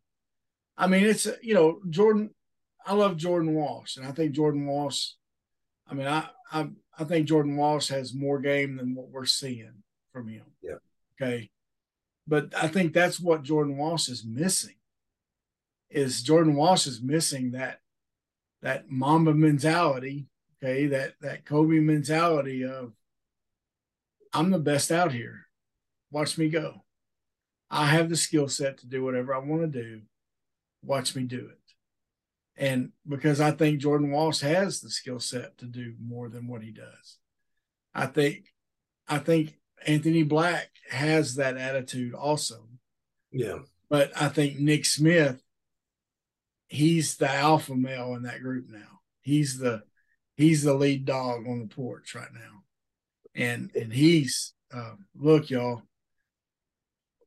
[0.77, 2.32] I mean, it's you know, Jordan,
[2.86, 5.12] I love Jordan Walsh, and I think Jordan Walsh,
[5.88, 9.84] I mean, I I I think Jordan Walsh has more game than what we're seeing
[10.12, 10.43] from him.
[10.62, 10.75] Yeah.
[11.21, 11.49] Okay.
[12.27, 14.75] But I think that's what Jordan Walsh is missing.
[15.89, 17.79] Is Jordan Walsh is missing that
[18.62, 20.27] that Mamba mentality,
[20.63, 22.93] okay, that that Kobe mentality of
[24.33, 25.47] I'm the best out here.
[26.12, 26.83] Watch me go.
[27.69, 30.01] I have the skill set to do whatever I want to do.
[30.83, 31.59] Watch me do it.
[32.55, 36.62] And because I think Jordan Walsh has the skill set to do more than what
[36.62, 37.17] he does.
[37.93, 38.53] I think
[39.07, 39.57] I think
[39.88, 42.67] Anthony Black has that attitude also.
[43.32, 45.41] yeah, But I think Nick Smith,
[46.67, 49.02] he's the alpha male in that group now.
[49.22, 49.84] He's the
[50.36, 52.63] he's the lead dog on the porch right now.
[53.36, 55.84] And and he's uh, look, y'all,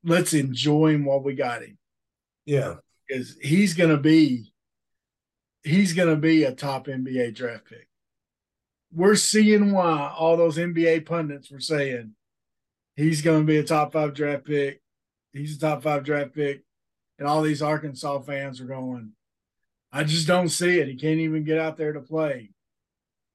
[0.04, 1.78] let's enjoy him while we got him
[2.46, 2.74] yeah.
[3.06, 4.52] because he's gonna be
[5.62, 7.88] he's gonna be a top NBA draft pick.
[8.92, 12.14] We're seeing why all those NBA pundits were saying
[12.96, 14.80] he's gonna be a top five draft pick.
[15.32, 16.64] He's a top five draft pick,
[17.18, 19.12] and all these Arkansas fans are going.
[19.92, 20.88] I just don't see it.
[20.88, 22.50] He can't even get out there to play.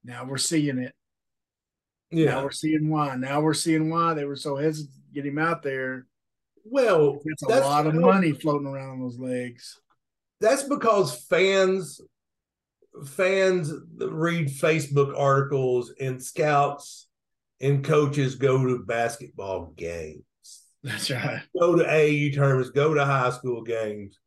[0.04, 0.94] Now we're seeing it.
[2.10, 2.32] Yeah.
[2.32, 3.16] Now we're seeing why.
[3.16, 6.06] Now we're seeing why they were so hesitant to get him out there.
[6.64, 9.80] Well, It's a that's- lot of money floating around on those legs.
[10.40, 12.00] that's because fans
[13.06, 17.06] fans read Facebook articles and scouts
[17.62, 20.22] and coaches go to basketball games,
[20.82, 21.42] That's right.
[21.58, 24.18] go to AAU tournaments, go to high school games.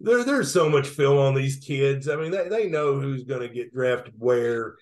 [0.00, 2.08] There, there's so much film on these kids.
[2.08, 4.74] I mean, they, they know who's going to get drafted where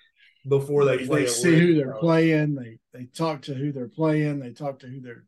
[0.48, 1.24] before they they, play.
[1.24, 2.54] they see who they're playing.
[2.54, 4.40] They they talk to who they're playing.
[4.40, 5.24] They talk to who they're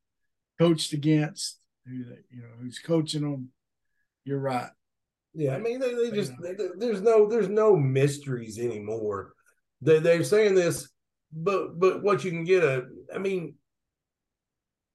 [0.58, 1.58] coached against.
[1.86, 3.50] Who they you know who's coaching them.
[4.24, 4.70] You're right.
[5.34, 9.32] Yeah, I mean, they, they They just they, there's no there's no mysteries anymore.
[9.80, 10.88] They they're saying this,
[11.32, 13.54] but but what you can get a, I mean,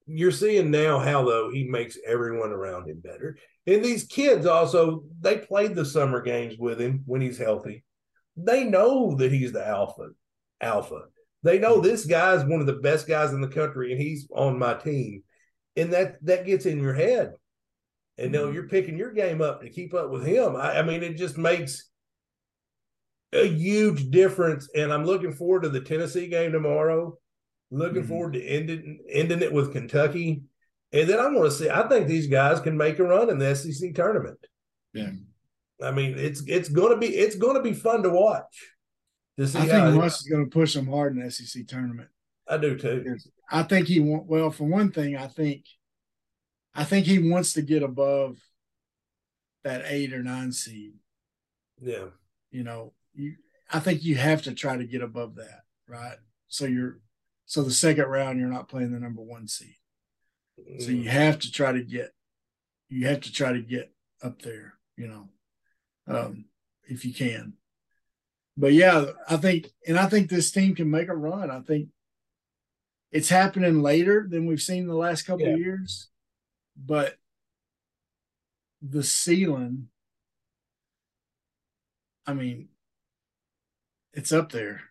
[0.06, 5.04] you're seeing now how though he makes everyone around him better, and these kids also
[5.20, 7.84] they played the summer games with him when he's healthy.
[8.36, 10.10] They know that he's the alpha,
[10.62, 11.02] alpha.
[11.44, 14.60] They know this guy's one of the best guys in the country, and he's on
[14.60, 15.24] my team,
[15.76, 17.34] and that that gets in your head
[18.18, 18.54] and now mm-hmm.
[18.54, 20.56] you're picking your game up to keep up with him.
[20.56, 21.90] I, I mean, it just makes
[23.38, 24.70] a huge difference.
[24.76, 27.18] And I'm looking forward to the Tennessee game tomorrow.
[27.72, 28.08] Looking Mhm.
[28.08, 30.44] forward to ending ending it with Kentucky.
[30.94, 31.70] And then I want to see.
[31.70, 34.40] I think these guys can make a run in the SEC tournament.
[34.94, 35.12] Yeah.
[35.82, 38.74] I mean, it's it's gonna be it's gonna be fun to watch.
[39.38, 42.10] To see I think Muss is going to push them hard in the SEC tournament.
[42.48, 43.18] I do too.
[43.52, 45.16] I think he want well for one thing.
[45.16, 45.66] I think
[46.74, 48.40] I think he wants to get above
[49.64, 50.94] that eight or nine seed.
[51.82, 52.08] Yeah,
[52.50, 53.36] You know, you
[53.72, 56.18] I think you have to try to get above that, right?
[56.48, 57.00] So you're
[57.46, 59.76] so the second round you're not playing the number one seed.
[60.80, 61.04] So Mm.
[61.04, 62.14] you have to try to get
[62.90, 65.30] you have to try to get up there, you know,
[66.08, 66.46] um,
[66.86, 67.54] if you can.
[68.56, 71.52] But yeah, I think and I think this team can make a run.
[71.52, 71.90] I think
[73.12, 75.54] it's happening later than we've seen the last couple Yeah.
[75.54, 76.08] of years,
[76.76, 77.18] but
[78.82, 79.90] the ceiling,
[82.26, 82.70] I mean,
[84.18, 84.82] it's up there.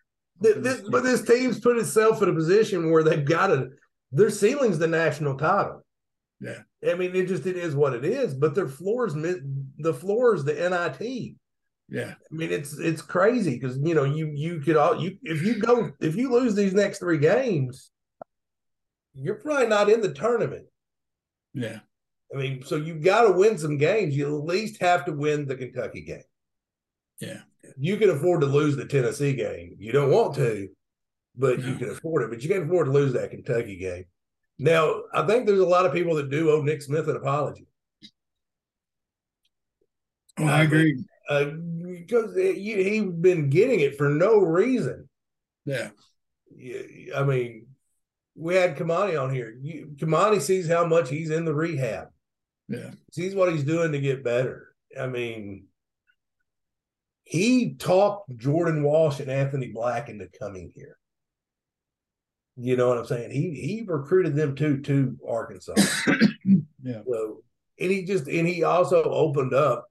[0.41, 3.69] Th- this- but this team's put itself in a position where they've got to
[4.11, 5.83] their ceiling's the national title.
[6.39, 6.61] Yeah.
[6.87, 8.33] I mean, it just it is what it is.
[8.33, 11.35] But their floors, the floors, the NIT.
[11.89, 15.41] yeah, I mean, it's it's crazy because you know you you could all you if
[15.41, 17.89] you go if you lose these next three games,
[19.15, 20.65] you're probably not in the tournament.
[21.53, 21.79] yeah.
[22.33, 24.15] I mean, so you've got to win some games.
[24.15, 26.23] You at least have to win the Kentucky game.
[27.21, 27.39] Yeah.
[27.77, 29.75] You can afford to lose the Tennessee game.
[29.79, 30.69] You don't want to,
[31.35, 32.29] but you can afford it.
[32.29, 34.05] But you can't afford to lose that Kentucky game.
[34.59, 37.67] Now, I think there's a lot of people that do owe Nick Smith an apology.
[40.39, 41.03] Oh, I agree.
[41.29, 45.09] Uh, because he, he's been getting it for no reason.
[45.65, 45.89] Yeah.
[46.55, 46.81] Yeah,
[47.15, 47.67] I mean,
[48.35, 49.57] we had Kamani on here.
[49.61, 52.07] You, Kamani sees how much he's in the rehab.
[52.67, 52.91] Yeah.
[53.11, 54.73] Sees what he's doing to get better.
[54.99, 55.65] I mean,
[57.27, 60.97] he talked Jordan Walsh and Anthony Black into coming here.
[62.55, 63.31] You know what I'm saying?
[63.31, 65.75] He he recruited them too to Arkansas.
[66.83, 67.01] Yeah.
[67.05, 67.43] So
[67.77, 69.87] and he just and he also opened up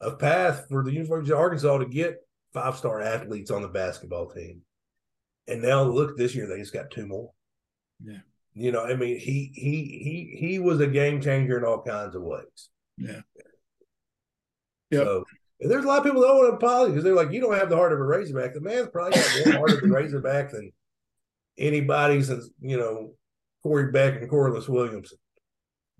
[0.00, 2.18] a path for the University of Arkansas to get
[2.52, 4.60] five star athletes on the basketball team.
[5.48, 7.32] And now look, this year they just got two more.
[8.00, 8.18] Yeah.
[8.52, 12.14] You know, I mean, he he he he was a game changer in all kinds
[12.14, 12.68] of ways.
[12.96, 13.22] Yeah.
[14.90, 15.04] Yep.
[15.04, 15.24] So
[15.64, 17.40] and there's a lot of people that don't want to apologize because they're like, you
[17.40, 18.52] don't have the heart of a Razorback.
[18.52, 20.70] The man's probably got more heart of a Razorback than
[21.56, 23.14] anybody since you know
[23.62, 25.16] Corey Beck and Corliss Williamson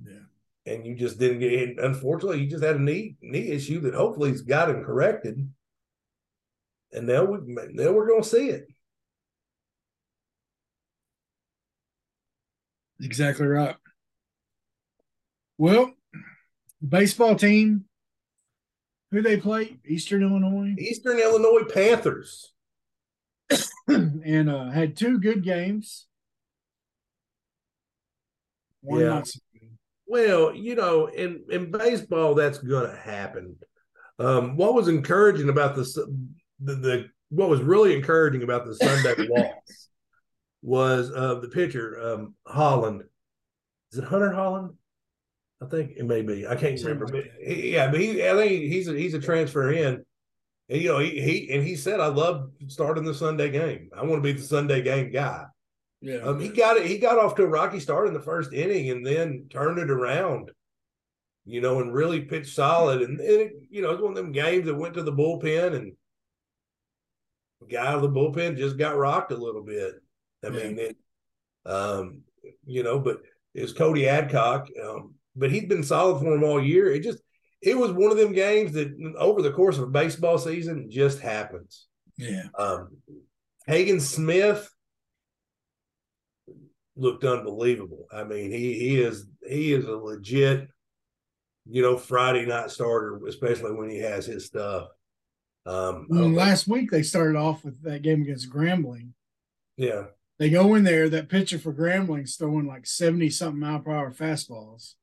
[0.05, 0.19] Yeah.
[0.67, 1.77] and you just didn't get in.
[1.79, 5.49] Unfortunately, you just had a knee knee issue that hopefully has got him corrected.
[6.93, 7.39] And now we
[7.73, 8.67] now we're gonna see it.
[13.01, 13.77] Exactly right.
[15.57, 15.93] Well,
[16.87, 17.87] baseball team,
[19.15, 19.77] who they play?
[19.87, 22.53] Eastern Illinois, Eastern Illinois Panthers.
[23.89, 26.07] and uh, had two good games.
[28.81, 29.23] One Yeah.
[29.23, 29.39] so.
[30.07, 33.57] Well, you know, in in baseball, that's gonna happen.
[34.19, 35.85] Um, what was encouraging about the,
[36.61, 39.89] the the what was really encouraging about the Sunday loss
[40.63, 43.03] was uh, the pitcher um, Hollan.
[43.93, 44.75] Is it Hunter Hollan?
[45.65, 46.47] I think it may be.
[46.47, 47.07] I can't remember.
[47.07, 50.05] But he, yeah, but he, I think he's a, he's a transfer in.
[50.69, 53.91] And you know, he, he and he said, "I love starting the Sunday game.
[53.97, 55.47] I want to be the Sunday game guy."
[56.01, 56.17] Yeah.
[56.19, 56.87] Um, he got it.
[56.87, 59.91] He got off to a rocky start in the first inning, and then turned it
[59.91, 60.51] around.
[61.47, 63.03] You know, and really pitched solid.
[63.03, 65.75] And, and it, you know, it's one of them games that went to the bullpen,
[65.75, 65.93] and
[67.61, 69.95] the guy of the bullpen just got rocked a little bit.
[70.43, 70.53] I Yeah.
[70.69, 70.97] mean, it,
[71.67, 72.23] um,
[72.65, 73.19] you know, but
[73.55, 74.69] it's Cody Adcock.
[74.83, 76.93] Um, but he'd been solid for him all year.
[76.93, 77.19] It just,
[77.63, 81.21] it was one of them games that over the course of a baseball season just
[81.21, 81.87] happens.
[82.17, 82.45] yeah.
[82.59, 82.97] Um,
[83.67, 84.69] Hagen Smith
[86.97, 88.07] looked unbelievable.
[88.13, 90.69] I mean, he he is he is a legit,
[91.69, 94.89] you know, Friday night starter, especially when he has his stuff.
[95.67, 99.13] Um, Well, last week they started off with that game against Grambling.
[99.79, 100.05] yeah,
[100.39, 104.13] They go in there, that pitcher for Grambling's throwing like 70 something mile per hour
[104.13, 104.95] fastballs.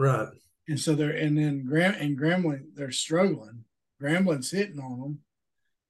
[0.00, 0.28] Right,
[0.66, 3.64] And so they're and then Gram and Grambling, they're struggling.
[4.02, 5.18] Grambling's hitting on them.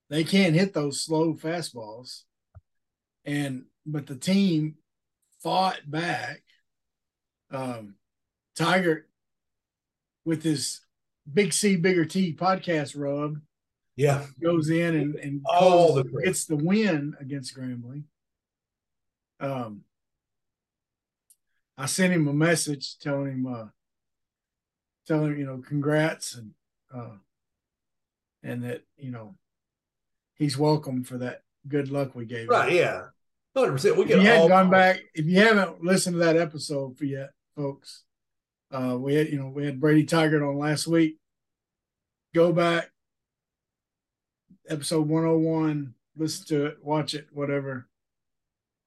[0.09, 2.23] They can't hit those slow fastballs.
[3.25, 4.77] And but the team
[5.43, 6.43] fought back.
[7.53, 7.95] Um
[8.59, 9.03] Tygart
[10.25, 10.81] with his
[11.33, 13.37] big C bigger T podcast rub
[14.01, 18.05] yeah, goes in and, and All the gets the win against Grambling.
[19.39, 19.83] Um,
[21.77, 23.67] I sent him a message telling him, uh,
[25.11, 26.53] telling him, you know, congrats and,
[26.95, 27.17] uh,
[28.45, 29.35] and that, you know,
[30.37, 32.51] he's welcome for that good luck we gave him.
[32.51, 33.03] right, yeah,
[33.57, 33.97] hundred percent.
[33.97, 34.19] We get.
[34.19, 38.05] If you hadn't gone back, if you haven't listened to that episode for yet, folks,
[38.71, 41.17] uh, we had, you know, we had Brady Tygart on last week.
[42.33, 42.89] Go back,
[44.69, 47.89] episode 101, listen to it, watch it, whatever.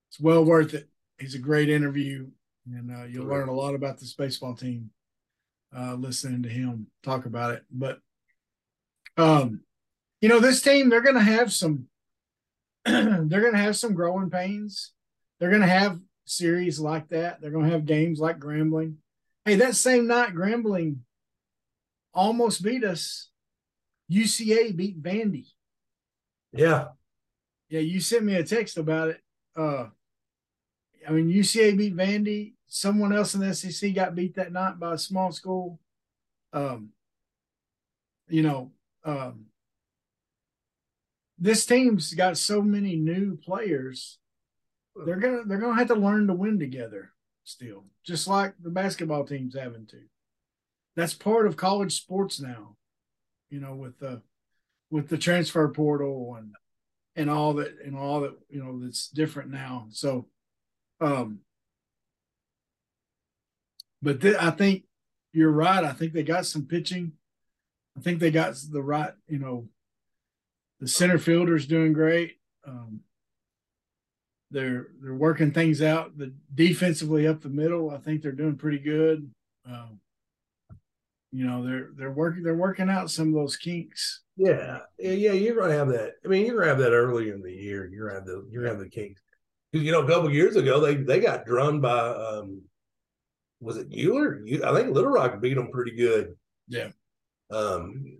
[0.09, 0.87] It's well worth it.
[1.19, 2.27] He's a great interview,
[2.65, 4.91] and uh, you'll learn a lot about this baseball team
[5.75, 7.63] uh, listening to him talk about it.
[7.71, 7.99] But,
[9.17, 9.61] um,
[10.21, 11.87] you know, this team, they're going to have some
[12.85, 14.91] they're going to have some growing pains.
[15.39, 17.39] They're going to have series like that.
[17.39, 18.95] They're going to have games like Grambling.
[19.45, 20.97] Hey, that same night, Grambling
[22.13, 23.29] almost beat us.
[24.11, 25.47] UCA beat Vandy.
[26.51, 26.89] yeah,
[27.69, 29.21] Yeah, you sent me a text about it.
[29.55, 29.87] Uh,
[31.07, 32.53] I mean, UCA beat Vandy.
[32.75, 35.79] Someone else in the SEC got beat that night by a small school.
[36.53, 36.89] Um,
[38.27, 38.71] you know,
[39.05, 39.45] um,
[41.37, 44.17] this team's got so many new players.
[45.05, 47.11] They're gonna they're gonna have to learn to win together
[47.43, 49.99] still, just like the basketball team's having to.
[50.95, 52.75] That's part of college sports now,
[53.51, 54.23] you know, with the
[54.89, 56.55] with the transfer portal and
[57.15, 59.85] and all that and all that you know that's different now.
[59.91, 60.25] So,
[61.01, 61.41] um,
[64.03, 64.83] but th- I think
[65.31, 65.83] you're right.
[65.83, 67.13] I think they got some pitching.
[67.97, 69.67] I think they got the right, you know,
[70.79, 72.37] the center fielder's doing great.
[72.67, 73.01] Um,
[74.51, 76.17] they're they're working things out.
[76.17, 79.31] The defensively up the middle, I think they're doing pretty good.
[79.65, 79.99] Um,
[81.31, 84.21] you know, they're they're working they're working out some of those kinks.
[84.35, 86.13] Yeah, yeah, you're gonna have that.
[86.23, 87.87] I mean, you're gonna have that early in the year.
[87.87, 89.21] You're gonna have the you're gonna have the kinks
[89.73, 92.61] you know a couple years ago they they got drummed by um
[93.63, 94.63] was it UALR?
[94.63, 96.35] I think Little Rock beat them pretty good.
[96.67, 96.89] Yeah.
[97.51, 98.17] Um,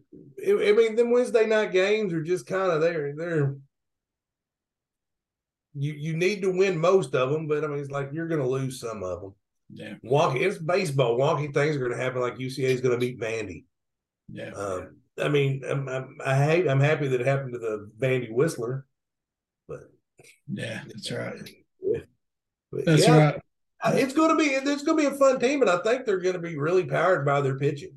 [0.48, 3.14] I mean, them Wednesday night games are just kind of there.
[3.16, 3.56] They're
[5.76, 8.42] you you need to win most of them, but I mean, it's like you're going
[8.42, 9.34] to lose some of them.
[9.74, 9.94] Yeah.
[10.04, 11.18] Wonky, it's baseball.
[11.18, 12.22] Wonky things are going to happen.
[12.22, 13.64] Like UCA is going to beat Vandy.
[14.32, 14.52] Yeah.
[14.52, 16.68] Um, I mean, I'm, I'm, I hate.
[16.68, 18.86] I'm happy that it happened to the Vandy Whistler,
[19.68, 19.92] but
[20.52, 21.36] yeah, that's right.
[22.72, 23.42] But, that's yeah, right.
[23.86, 24.50] It's going to be.
[24.50, 26.86] It's going to be a fun team, and I think they're going to be really
[26.86, 27.96] powered by their pitching.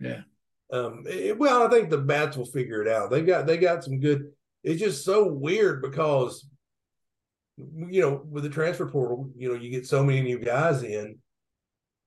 [0.00, 0.22] Yeah.
[0.72, 3.10] Um, it, well, I think the bats will figure it out.
[3.10, 4.30] They got they got some good.
[4.64, 6.46] It's just so weird because
[7.56, 11.18] you know, with the transfer portal, you know, you get so many new guys in,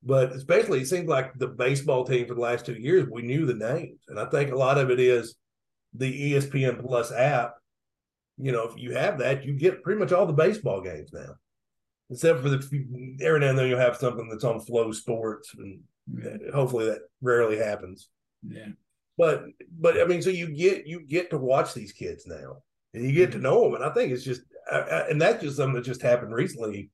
[0.03, 3.45] but especially it seems like the baseball team for the last two years, we knew
[3.45, 3.99] the names.
[4.07, 5.35] And I think a lot of it is
[5.93, 7.55] the ESPN Plus app.
[8.37, 11.35] You know, if you have that, you get pretty much all the baseball games now,
[12.09, 15.79] except for the every now and then you'll have something that's on FloSports, and
[16.13, 16.51] yeah.
[16.53, 18.09] hopefully that rarely happens.
[18.47, 18.69] Yeah.
[19.17, 19.45] But
[19.79, 22.57] but I mean, so you get you get to watch these kids now,
[22.93, 24.41] and you get to know them, and I think it's just
[24.71, 26.91] and that's just something that just happened recently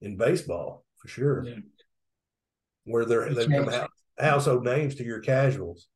[0.00, 1.56] in baseball for sure, yeah.
[2.84, 3.88] where they're they become right.
[4.18, 5.88] household names to your casuals.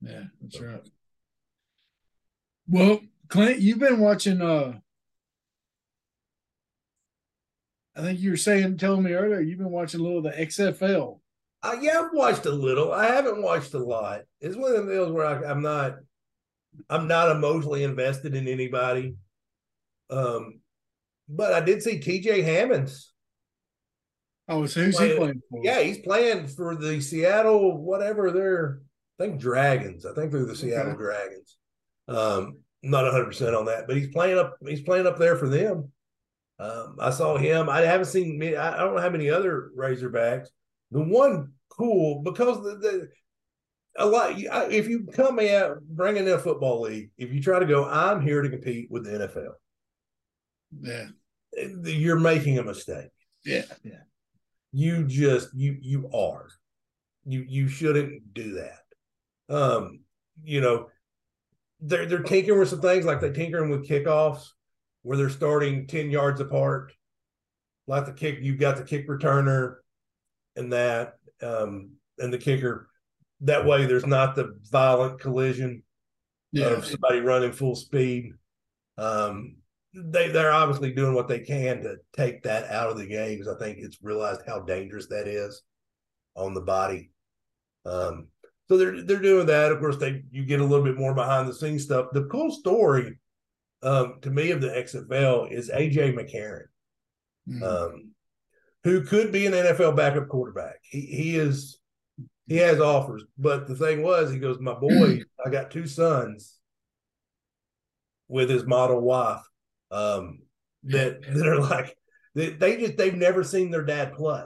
[0.00, 0.88] Yeah, that's right.
[2.68, 4.40] Well, Clint, you've been watching.
[4.40, 4.78] uh
[7.98, 10.30] I think you were saying, telling me earlier, you've been watching a little of the
[10.30, 11.18] XFL.
[11.64, 12.92] Uh, yeah, I've watched a little.
[12.92, 14.20] I haven't watched a lot.
[14.40, 15.96] It's one of the deals where I, I'm not,
[16.88, 19.16] I'm not emotionally invested in anybody.
[20.10, 20.60] Um,
[21.28, 23.12] but I did see TJ Hammonds.
[24.48, 25.60] Oh, so who's playing, he playing for?
[25.64, 28.80] Yeah, he's playing for the Seattle, whatever they're,
[29.18, 30.06] I think Dragons.
[30.06, 31.02] I think they're the Seattle okay.
[31.02, 31.56] Dragons.
[32.06, 34.56] Um, not 100 percent on that, but he's playing up.
[34.64, 35.90] He's playing up there for them.
[36.58, 37.68] Um, I saw him.
[37.68, 38.38] I haven't seen.
[38.38, 38.56] Me.
[38.56, 40.48] I don't have any other Razorbacks.
[40.90, 43.08] The one cool because the, the
[43.96, 44.32] a lot.
[44.36, 48.20] If you come out bringing in a football league, if you try to go, I'm
[48.20, 49.52] here to compete with the NFL.
[50.80, 51.06] Yeah.
[51.84, 53.10] You're making a mistake.
[53.44, 53.62] Yeah.
[53.84, 54.02] Yeah.
[54.72, 56.48] You just you you are.
[57.24, 59.54] You you shouldn't do that.
[59.54, 60.00] Um,
[60.42, 60.88] you know,
[61.80, 64.48] they're they're tinkering with some things like they're tinkering with kickoffs
[65.08, 66.92] where they're starting 10 yards apart.
[67.86, 69.76] Like the kick, you've got the kick returner
[70.54, 72.90] and that, um, and the kicker.
[73.40, 75.82] That way there's not the violent collision
[76.52, 76.66] yeah.
[76.66, 78.34] of somebody running full speed.
[78.98, 79.56] Um,
[79.94, 83.48] they they're obviously doing what they can to take that out of the game because
[83.48, 85.62] I think it's realized how dangerous that is
[86.34, 87.12] on the body.
[87.86, 88.26] Um,
[88.68, 89.72] so they're they're doing that.
[89.72, 92.08] Of course, they you get a little bit more behind the scenes stuff.
[92.12, 93.18] The cool story
[93.82, 96.66] um, to me of the XFL is AJ McCarron,
[97.48, 97.62] mm-hmm.
[97.62, 98.12] um,
[98.84, 100.76] who could be an NFL backup quarterback.
[100.82, 101.78] He he is
[102.46, 106.56] he has offers, but the thing was, he goes, my boy, I got two sons
[108.28, 109.42] with his model wife
[109.90, 110.40] um,
[110.84, 111.96] that that are like
[112.34, 114.44] they, they just they've never seen their dad play.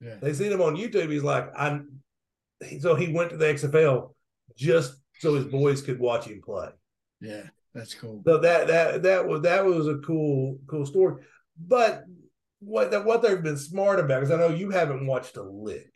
[0.00, 0.16] Yeah.
[0.20, 1.10] They seen him on YouTube.
[1.10, 2.00] He's like, I'm
[2.80, 4.12] so he went to the XFL
[4.56, 6.68] just so his boys could watch him play.
[7.20, 7.44] Yeah,
[7.76, 8.22] that's cool.
[8.26, 11.22] So that that that was that was a cool cool story.
[11.58, 12.04] But
[12.60, 15.92] what that what they've been smart about because I know you haven't watched a lick.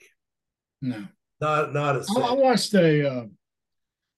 [0.83, 1.07] No,
[1.41, 2.07] not not a.
[2.17, 3.25] I, I watched a uh,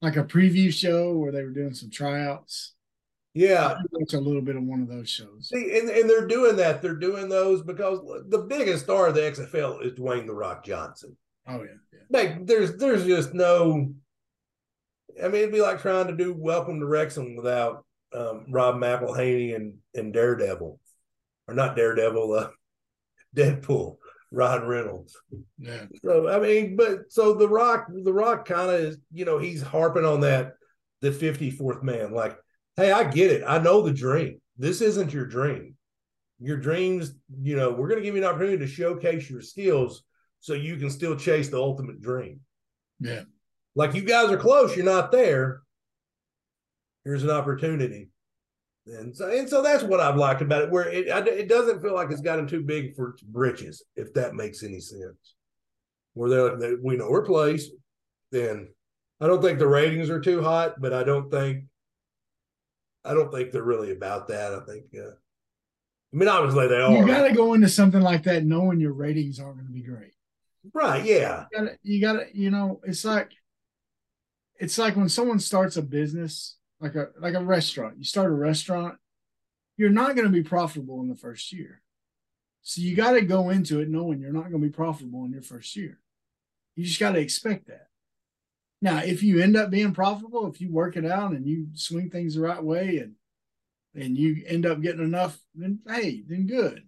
[0.00, 2.74] like a preview show where they were doing some tryouts.
[3.34, 5.48] Yeah, it's a little bit of one of those shows.
[5.48, 6.82] See, and, and they're doing that.
[6.82, 11.16] They're doing those because the biggest star of the XFL is Dwayne the Rock Johnson.
[11.48, 12.00] Oh yeah, yeah.
[12.10, 13.94] Like there's there's just no.
[15.22, 17.84] I mean, it'd be like trying to do Welcome to Wrexham without
[18.14, 20.78] um, Rob McElhenney and and Daredevil,
[21.48, 22.48] or not Daredevil, uh,
[23.36, 23.96] Deadpool,
[24.30, 25.16] Rod Reynolds.
[25.58, 25.84] Yeah.
[26.04, 29.62] So I mean, but so the Rock, the Rock kind of is, you know, he's
[29.62, 30.54] harping on that
[31.00, 32.38] the 54th man, like
[32.76, 33.42] hey, I get it.
[33.46, 34.40] I know the dream.
[34.56, 35.76] This isn't your dream.
[36.40, 40.02] Your dreams, you know, we're going to give you an opportunity to showcase your skills
[40.40, 42.40] so you can still chase the ultimate dream.
[42.98, 43.22] Yeah.
[43.74, 45.62] Like you guys are close, you're not there.
[47.04, 48.10] Here's an opportunity.
[48.86, 51.94] And so, and so that's what I've liked about it, where it it doesn't feel
[51.94, 55.34] like it's gotten too big for its britches, if that makes any sense.
[56.14, 57.70] where they're they, we know we're placed,
[58.30, 58.68] then
[59.20, 61.64] I don't think the ratings are too hot, but I don't think
[63.04, 64.52] I don't think they're really about that.
[64.52, 65.12] I think uh,
[66.12, 66.92] I mean obviously they are.
[66.92, 69.82] You got to go into something like that knowing your ratings aren't going to be
[69.82, 70.12] great.
[70.74, 71.44] right, yeah.
[71.52, 73.30] You gotta, you gotta, you know, it's like,
[74.58, 77.98] it's like when someone starts a business, like a like a restaurant.
[77.98, 78.96] You start a restaurant,
[79.76, 81.82] you're not going to be profitable in the first year.
[82.62, 85.32] So you got to go into it knowing you're not going to be profitable in
[85.32, 85.98] your first year.
[86.76, 87.88] You just got to expect that.
[88.80, 92.10] Now, if you end up being profitable, if you work it out and you swing
[92.10, 93.14] things the right way and
[93.94, 96.84] and you end up getting enough, then hey, then good.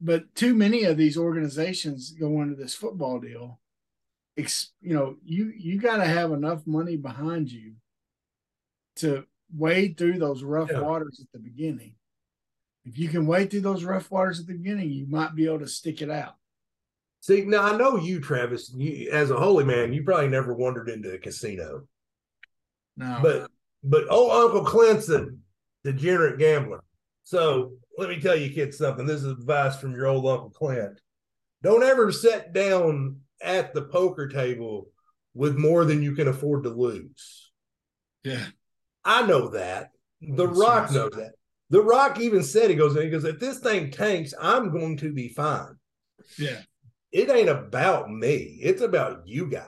[0.00, 3.60] But too many of these organizations go into this football deal.
[4.36, 7.74] You know, you you got to have enough money behind you
[8.96, 9.24] to
[9.54, 10.80] wade through those rough Yeah.
[10.80, 11.94] waters at the beginning.
[12.84, 15.58] If you can wade through those rough waters at the beginning, you might be able
[15.60, 16.36] to stick it out.
[17.20, 20.88] See, now I know you, Travis, you, as a holy man, you probably never wandered
[20.88, 21.86] into a casino.
[22.96, 23.50] No, But
[23.84, 25.42] but oh Uncle clinton
[25.84, 26.82] degenerate gambler.
[27.24, 29.06] So let me tell you kids something.
[29.06, 30.98] This is advice from your old Uncle Clint.
[31.62, 34.88] Don't ever sit down at the poker table
[35.34, 37.50] with more than you can afford to lose.
[38.24, 38.46] yeah,
[39.04, 39.90] I know that.
[40.20, 40.94] The Makes Rock sense.
[40.94, 41.32] knows that.
[41.70, 45.12] The Rock even said he goes, he goes, if this thing tanks, I'm going to
[45.12, 45.76] be fine.
[46.36, 46.60] yeah,
[47.12, 48.58] It ain't about me.
[48.60, 49.66] It's about you guys.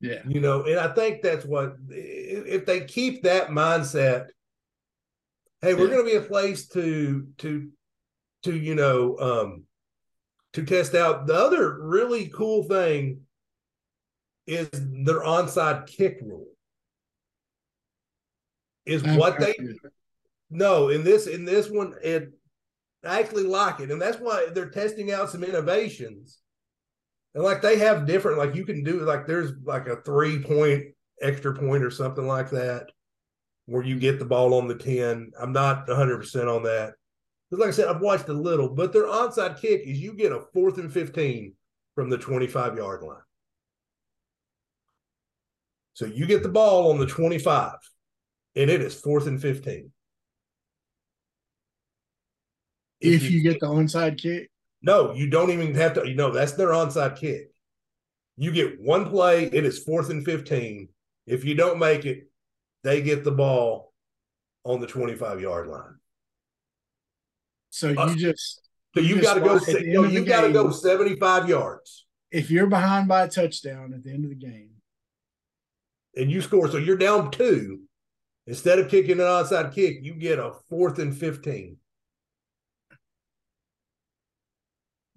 [0.00, 0.22] yeah.
[0.28, 4.26] you know and i think that's what if they keep that mindset
[5.60, 5.94] hey we're Yeah.
[5.96, 7.68] going to be a place to to
[8.44, 9.64] to you know um
[10.54, 11.26] to test out.
[11.26, 13.22] The other really cool thing
[14.46, 16.46] is their onside kick rule.
[18.86, 19.54] Is what they
[20.50, 22.32] no in this in this one it
[23.04, 23.90] I actually like it.
[23.90, 26.38] And that's why they're testing out some innovations.
[27.34, 30.84] And like they have different like you can do like there's like a three point
[31.20, 32.86] extra point or something like that
[33.66, 36.94] where you get the ball on the 10 i'm not 100% on that
[37.50, 40.32] but like i said i've watched a little but their onside kick is you get
[40.32, 41.54] a fourth and 15
[41.94, 43.16] from the 25 yard line
[45.94, 47.72] so you get the ball on the 25
[48.56, 49.90] and it is fourth and 15
[53.00, 54.50] If you get the onside kick,
[54.82, 56.08] No, you don't even have to.
[56.08, 57.52] You know, that's their onside kick.
[58.36, 60.88] You get one play, it is fourth and 15.
[61.26, 62.30] If you don't make it,
[62.84, 63.92] they get the ball
[64.64, 65.98] on the 25 yard line.
[67.70, 68.62] So Uh, you just
[68.94, 69.54] So You you got to go.
[69.54, 72.66] watch at You know, end of the you got to go 75 yards, if you're
[72.66, 74.70] behind by a touchdown at the end of the game,
[76.16, 76.68] and you score.
[76.70, 77.82] So you're down two.
[78.46, 81.76] Instead of kicking an onside kick, you get a fourth and 15.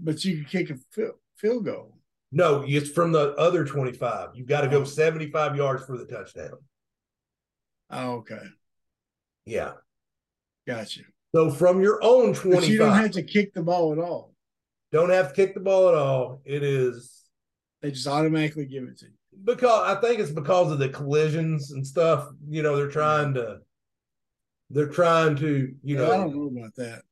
[0.04, 1.96] but you can kick a field, field goal.
[2.32, 4.30] No, it's from the other 25.
[4.36, 4.84] You've got to go Oh.
[4.86, 6.58] 75 yards for the touchdown.
[7.90, 8.42] Oh, okay,
[9.46, 9.74] Yeah.
[10.66, 11.02] gotcha.
[11.34, 14.34] So from your own 25, But you don't have to kick the ball at all.
[14.92, 16.42] don't have to kick the ball at all.
[16.44, 17.22] It is
[17.82, 19.12] They just automatically give it to you.
[19.46, 22.28] because I think it's because of the collisions and stuff.
[22.50, 23.60] You know, they're trying to,
[24.70, 27.04] they're trying to, you know, I don't know about that.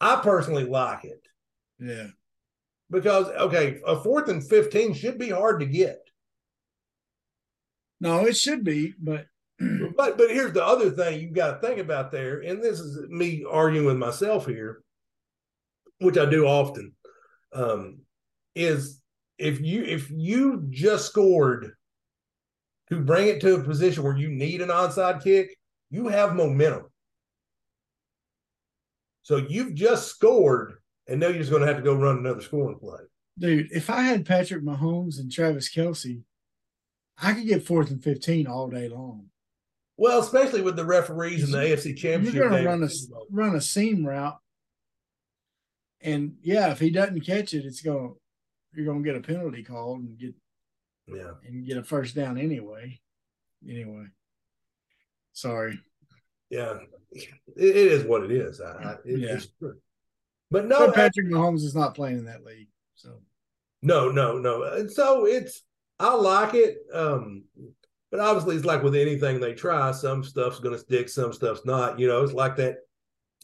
[0.00, 1.20] I personally like it
[1.80, 2.08] Yeah,
[2.90, 5.98] because okay, a fourth and fifteen should be hard to get.
[8.00, 9.26] no, it should be, but
[9.60, 13.08] But but here's the other thing you've got to think about there, and this is
[13.08, 14.82] me arguing with myself here,
[15.98, 16.92] which I do often,
[17.52, 17.98] um,
[18.54, 19.00] is
[19.36, 21.72] if you if you just scored
[22.90, 25.56] to bring it to a position where you need an onside kick,
[25.90, 26.86] you have momentum.
[29.22, 30.74] So you've just scored,
[31.08, 33.00] and now you're just going to have to go run another scoring play.
[33.38, 36.22] dude, if I had Patrick Mahomes and Travis Kelce,
[37.20, 39.26] I could get fourth and fifteen all day long.
[39.98, 42.34] Well, especially with the referees in the AFC Championship.
[42.34, 42.88] You're gonna run a
[43.32, 44.38] run a seam route,
[46.00, 48.10] and yeah, if he doesn't catch it, it's gonna
[48.72, 50.34] you're gonna get a penalty called and get
[51.08, 51.32] yeah.
[51.44, 53.00] and get a first down anyway.
[53.68, 54.04] Anyway,
[55.32, 55.80] sorry,
[56.48, 56.78] Yeah,
[57.10, 58.60] it, it is what it is.
[58.60, 59.34] I, I, it, Yeah.
[59.34, 59.78] It's true.
[60.48, 63.18] But no, but Patrick Mahomes is not playing in that league, so
[63.82, 64.62] no, no, no.
[64.62, 65.64] And so it's
[65.98, 66.78] I like it.
[66.94, 67.44] Um,
[68.10, 69.92] but obviously, it's like with anything they try.
[69.92, 71.98] Some stuff's going to stick, some stuff's not.
[71.98, 72.78] You know, it's like that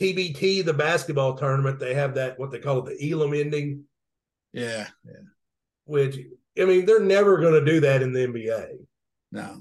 [0.01, 1.79] TBT, the basketball tournament.
[1.79, 3.85] They have that what they call it, the Elam ending,
[4.53, 5.13] yeah, yeah,
[5.85, 6.19] which
[6.59, 8.67] I mean, they're never going to do that in the NBA.
[9.33, 9.61] no,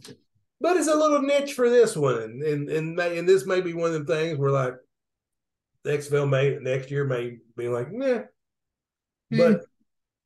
[0.62, 3.94] But it's a little niche for this one, and and and, this may be one
[3.94, 4.76] of the things where like
[5.84, 8.22] the XFL may next year may be like, nah.
[9.30, 9.62] But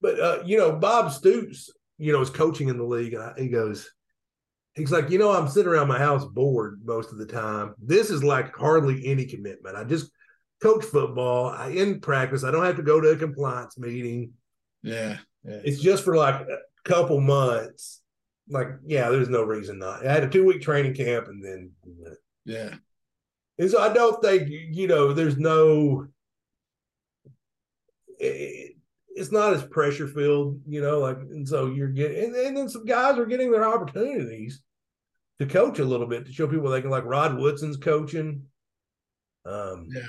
[0.01, 3.33] But uh, you know, Bob Stoops, you know, is coaching in the league, and I,
[3.37, 3.91] he goes,
[4.77, 7.73] he's like, you know, I'm sitting around my house bored most of the time.
[7.81, 9.75] This is like hardly any commitment.
[9.75, 10.11] I just
[10.61, 11.49] coach football.
[11.49, 12.43] I in practice.
[12.43, 14.33] I don't have to go to a compliance meeting.
[14.83, 15.17] Yeah.
[15.43, 15.59] yeah.
[15.63, 18.01] It's just for like a couple months.
[18.49, 20.05] Like, yeah, there's no reason not.
[20.05, 21.71] I had a two week training camp, and then
[22.45, 22.75] yeah.
[23.59, 25.11] And so I don't think you know.
[25.11, 26.07] There's no.
[28.19, 28.75] It,
[29.09, 30.99] it's not as pressure filled, you know.
[30.99, 34.61] Like, and so you're getting, and, and then some guys are getting their opportunities
[35.39, 36.89] to coach a little bit to show people they can.
[36.89, 38.43] Like Rod Woodson's coaching.
[39.45, 40.01] Um, yeah.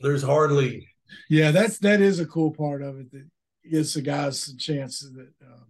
[0.00, 0.88] There's hardly.
[1.28, 3.26] Yeah, that's that is a cool part of it that
[3.70, 5.66] gives the guys a chance that um,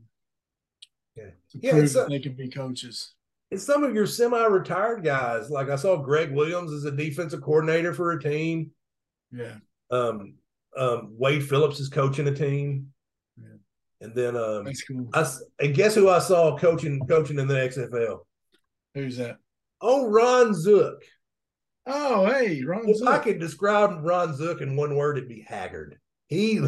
[1.16, 3.12] yeah, to yeah, prove that they can be coaches.
[3.50, 7.92] And some of your semi-retired guys, like I saw Gregg Williams as a defensive coordinator
[7.92, 8.70] for a team.
[9.30, 9.57] Yeah.
[9.90, 10.34] Um,
[10.74, 12.92] um, Wade Phillips is coaching a team.
[13.38, 13.57] Yeah.
[14.00, 15.09] And then um, That's cool.
[15.12, 18.20] I and guess who I saw coaching coaching in the XFL?
[18.95, 19.38] Who's that?
[19.80, 21.03] Oh, Ron Zook.
[21.86, 25.99] Oh, hey, Ron If I could describe Ron Zook in one word, it'd be haggard.
[26.28, 26.61] He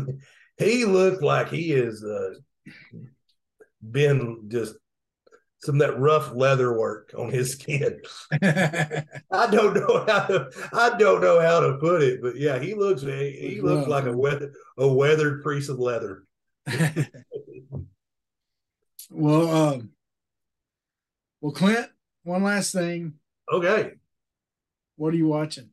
[0.59, 2.35] he looked like he is uh,
[3.81, 4.75] been just
[5.64, 8.01] some of that rough leather work on his skin.
[8.33, 12.75] I don't know how to I don't know how to put it, but yeah, he
[12.75, 16.25] looks he, he looks like a weather a weathered piece of leather.
[19.11, 19.91] well, um,
[21.41, 21.89] well, Clint,
[22.25, 23.14] one last thing.
[23.53, 23.93] Okay.
[24.97, 25.70] What are you watching?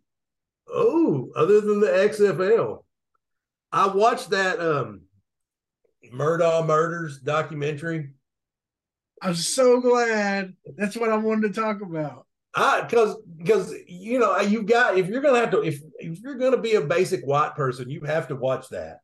[0.68, 2.84] Oh, other than the XFL,
[3.72, 5.02] I watched that um
[6.14, 8.12] Murdaugh Murders documentary.
[9.22, 10.54] I'm so glad.
[10.78, 12.26] That's what I wanted to talk about.
[12.54, 16.36] I because because you know you got if you're gonna have to if if you're
[16.36, 18.99] gonna be a basic white person, you have to watch that.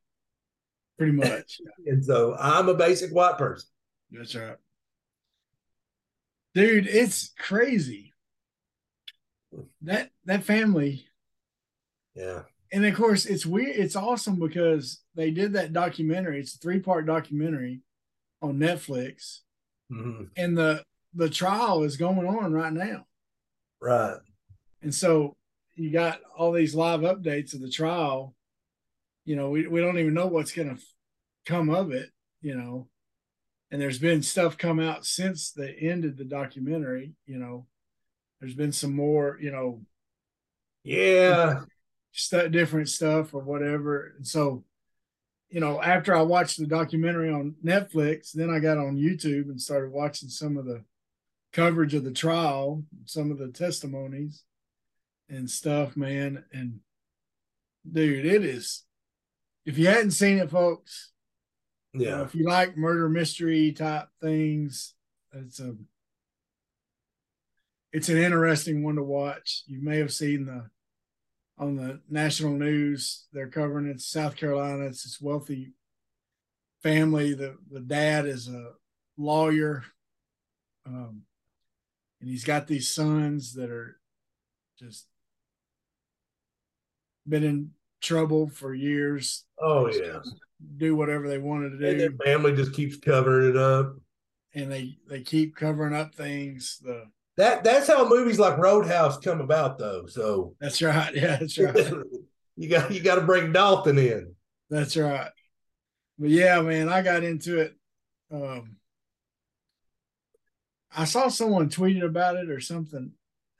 [0.97, 1.61] Pretty much.
[1.85, 3.69] And so I'm a basic white person.
[4.11, 4.57] That's right.
[6.57, 8.15] Dude, it's crazy.
[9.83, 11.05] That that family,
[12.15, 12.43] Yeah.
[12.71, 16.39] and of course it's weird, it's awesome because they did that documentary.
[16.39, 17.81] It's a three-part documentary
[18.41, 19.41] on Netflix,
[19.91, 20.83] hmm and the
[21.13, 23.05] the trial is going on right now.
[23.79, 24.17] Right.
[24.81, 25.35] And so
[25.75, 28.33] you got all these live updates of the trial.
[29.25, 30.81] You know, we, we don't even know what's going to
[31.45, 32.09] come of it,
[32.41, 32.87] you know.
[33.69, 37.67] And there's been stuff come out since the end of the documentary, you know.
[38.39, 39.81] There's been some more, you know,
[40.83, 41.65] Yeah.
[42.11, 44.13] stu- different stuff or whatever.
[44.15, 44.63] And so,
[45.49, 49.61] you know, after I watched the documentary on Netflix, then I got on YouTube and
[49.61, 50.83] started watching some of the
[51.51, 54.43] coverage of the trial, some of the testimonies
[55.29, 56.45] and stuff, man.
[56.53, 56.79] And
[57.89, 58.83] dude, it is.
[59.65, 61.11] If you hadn't seen it, folks,
[61.93, 62.23] Yeah.
[62.23, 64.93] if you like murder mystery type things,
[65.33, 65.75] it's a
[67.91, 69.63] it's an interesting one to watch.
[69.67, 70.69] You may have seen the
[71.57, 74.01] on the national news they're covering it.
[74.01, 74.85] South Carolina.
[74.85, 75.73] It's this wealthy
[76.83, 77.33] family.
[77.33, 78.73] The the dad is a
[79.17, 79.83] lawyer,
[80.85, 81.23] um,
[82.21, 83.99] and he's got these sons that are
[84.79, 85.07] just
[87.27, 87.71] been in
[88.01, 89.45] trouble for years.
[89.61, 90.19] Oh yeah.
[90.77, 93.95] do whatever they wanted to And do their family just keeps covering it up.
[94.53, 96.79] and they they keep covering up things.
[96.83, 97.05] The
[97.37, 100.05] That that's how movies like Roadhouse come about though.
[100.07, 101.93] So that's right, yeah, that's right,
[102.55, 104.35] you got you got to bring Dalton in.
[104.69, 105.31] that's right.
[106.19, 107.75] But yeah, man, I got into it.
[108.31, 108.77] Um,
[110.95, 113.11] I saw someone tweeted about it or something,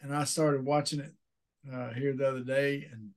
[0.02, 1.14] and I started watching it
[1.72, 3.12] uh, here the other day, and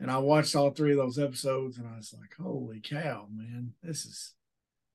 [0.00, 3.72] and I watched all three of those episodes, and I was like, "Holy cow, man!
[3.82, 4.34] This is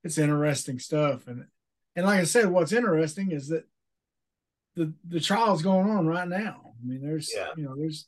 [0.04, 1.46] it's interesting stuff." And
[1.96, 3.66] and like I said, what's interesting is that
[4.76, 6.74] the the trial's going on right now.
[6.82, 7.50] I mean, there's Yeah.
[7.58, 8.08] you know there's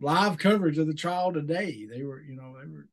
[0.00, 1.86] live coverage of the trial today.
[1.90, 2.88] They were you know they were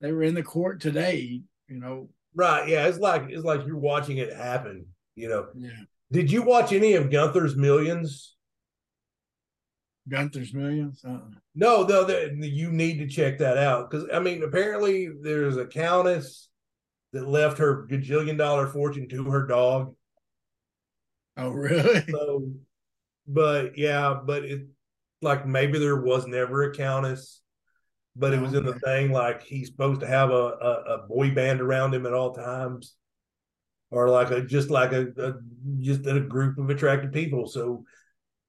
[0.00, 1.42] they were in the court today.
[1.68, 2.68] You know, Right.
[2.68, 2.86] Yeah.
[2.86, 4.86] It's like it's like you're watching it happen.
[5.14, 5.46] You know.
[5.56, 5.70] yeah.
[6.12, 8.33] Did you watch any of Gunther's Millions?
[10.08, 11.02] Gunther's Millions.
[11.04, 11.20] Uh-uh.
[11.54, 15.66] No, no, the, you need to check that out because I mean, apparently there's a
[15.66, 16.48] countess
[17.12, 19.94] that left her gajillion dollar fortune to her dog.
[21.36, 22.04] Oh, really?
[22.10, 22.50] So,
[23.26, 24.66] but yeah, but it
[25.22, 27.40] like maybe there was never a countess,
[28.14, 31.34] but it was in the thing like he's supposed to have a, a, a boy
[31.34, 32.94] band around him at all times,
[33.90, 35.34] or like a just like a, a
[35.80, 37.46] just a group of attractive people.
[37.46, 37.84] So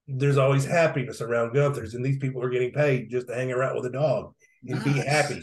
[0.08, 3.76] there's always happiness around Gunther's, and these people are getting paid just to hang around
[3.76, 4.34] with a dog
[4.68, 5.42] and be happy.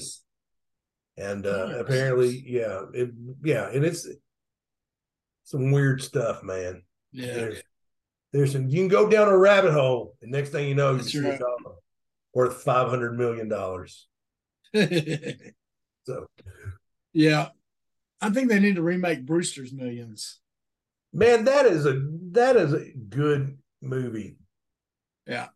[1.17, 3.11] and uh, apparently, yeah, it,
[3.45, 4.09] yeah, and it's
[5.45, 6.83] some weird stuff, man.
[7.13, 7.35] Yeah.
[7.35, 7.63] There's,
[8.33, 8.69] there's some.
[8.69, 11.19] You can go down a rabbit hole, and next thing you know, you That's see
[11.21, 11.41] right.
[12.33, 14.07] worth five hundred million dollars.
[16.05, 16.27] So,
[17.13, 17.49] yeah.
[18.21, 20.41] I think they need to remake Brewster's Millions.
[21.13, 22.01] man, that is a
[22.33, 24.37] that is a good movie.
[25.27, 25.49] Yeah.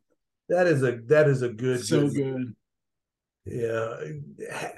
[0.49, 2.57] That is a that is a good so good, good.
[3.47, 3.97] Yeah,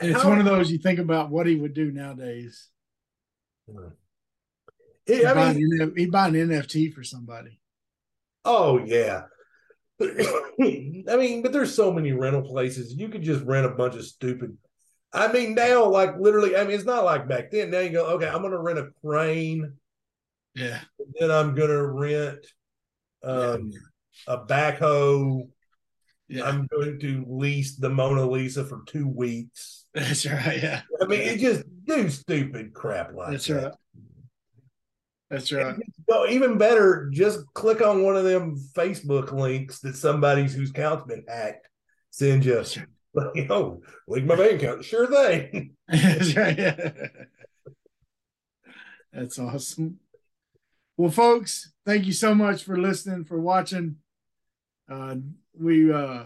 [0.01, 2.69] And it's one of those you think about what he would do nowadays.
[5.07, 7.61] He'd, I buy, mean, an, he'd buy an NFT for somebody.
[8.45, 9.23] oh yeah.
[10.01, 12.95] I mean, but there's so many rental places.
[12.95, 14.57] You could just rent a bunch of stupid.
[15.13, 17.71] I mean, now, like literally, I mean, it's not like back then.
[17.71, 19.73] Now you go, okay, I'm gonna rent a crane,
[20.55, 20.81] Yeah.
[21.19, 22.47] then I'm gonna rent
[23.25, 23.73] um,
[24.27, 25.49] a backhoe.
[26.29, 26.45] Yeah.
[26.45, 29.87] I'm going to lease the Mona Lisa for two weeks.
[29.95, 30.63] That's right.
[30.63, 30.83] Yeah.
[31.01, 33.65] I mean, it just do stupid crap like That's that.
[33.65, 33.75] right.
[35.31, 35.77] That's right.
[36.09, 41.05] No, even better, just click on one of them Facebook links that somebody's whose account's
[41.05, 41.69] been hacked
[42.11, 42.65] send you.
[43.15, 44.85] Like, oh, leak my bank account.
[44.85, 45.75] Sure thing.
[45.89, 46.57] That's right.
[46.57, 46.93] Yeah.
[49.13, 49.99] That's awesome.
[50.97, 53.97] Well, folks, thank you so much for listening, for watching.
[54.89, 55.17] Uh,
[55.59, 56.25] we uh,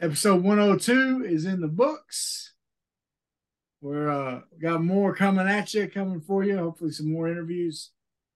[0.00, 2.54] episode 102 is in the books.
[3.82, 6.56] We're uh, got more coming at you, coming for you.
[6.58, 7.90] Hopefully, some more interviews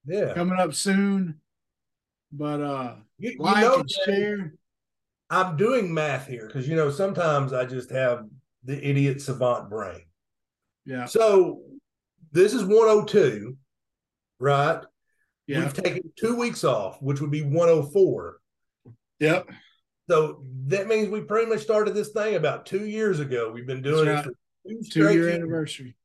[0.06, 0.34] Yeah.
[0.34, 1.40] coming up soon.
[2.32, 4.54] But uh, You, you like know, and share.
[5.30, 8.26] I'm doing math here because, you know, sometimes I just have
[8.64, 10.02] the idiot savant brain.
[10.86, 11.62] Yeah, So
[12.32, 13.56] this is 102,
[14.38, 14.82] right?
[15.46, 18.38] yeah, We've taken two weeks off, which would be 104.
[19.20, 19.48] Yep.
[20.08, 23.50] So that means we pretty much started this thing about two years ago.
[23.52, 25.34] We've been doing That's it for two, two year years.
[25.34, 25.96] anniversary.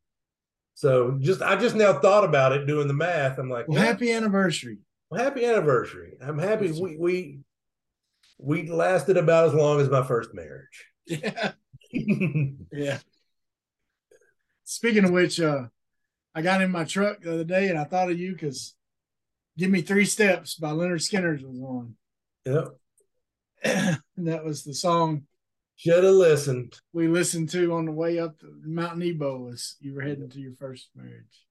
[0.76, 3.38] So just I just now thought about it doing the math.
[3.38, 4.78] I'm like, Well, happy anniversary.
[5.10, 6.18] well, happy anniversary.
[6.22, 7.39] I'm happy we we
[8.38, 10.86] we lasted about as long as my first marriage.
[11.05, 11.51] Yeah,
[12.72, 12.99] yeah.
[14.64, 15.64] Speaking of which, uh,
[16.36, 18.76] I got in my truck the other day and I thought of you because
[19.57, 21.95] "Give Me Three Steps" by Lynyrd Skynyrd's was on,
[22.45, 22.68] yep.
[23.64, 25.24] and that was the song
[25.76, 26.80] Should have listened.
[26.93, 30.53] we listened to on the way up Mount Nebo as you were heading to your
[30.53, 31.45] first marriage.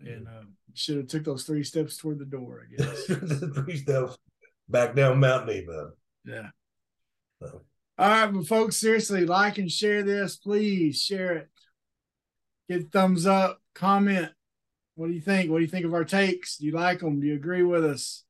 [0.00, 0.44] And uh,
[0.74, 3.04] should have took those three steps toward the door, I guess.
[3.54, 4.16] Three steps
[4.66, 5.90] back down Mount Nebo.
[6.24, 6.48] Yeah.
[7.42, 7.60] So.
[7.98, 10.36] All right, but folks, seriously, like and share this.
[10.36, 11.48] Please share it.
[12.70, 14.30] A thumbs up, comment.
[14.94, 15.50] What do you think?
[15.50, 16.56] What do you think of our takes?
[16.56, 17.20] Do you like them?
[17.20, 18.24] Do you agree with us?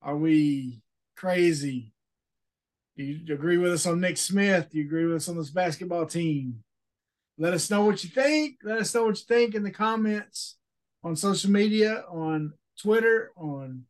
[0.00, 0.80] Are we
[1.16, 1.92] crazy?
[2.96, 4.68] Do you agree with us on Nick Smith?
[4.70, 6.62] Do you agree with us on this basketball team?
[7.38, 8.56] Let us know what you think.
[8.62, 10.56] Let us know what you think in the comments
[11.02, 13.84] on social media, on Twitter, on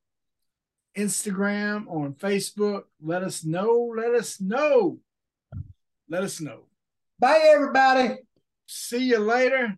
[0.96, 2.82] Instagram, on Facebook.
[3.02, 3.92] Let us know.
[3.96, 4.98] Let us know.
[6.08, 6.66] Let us know.
[7.18, 8.18] Bye everybody.
[8.66, 9.76] See you later.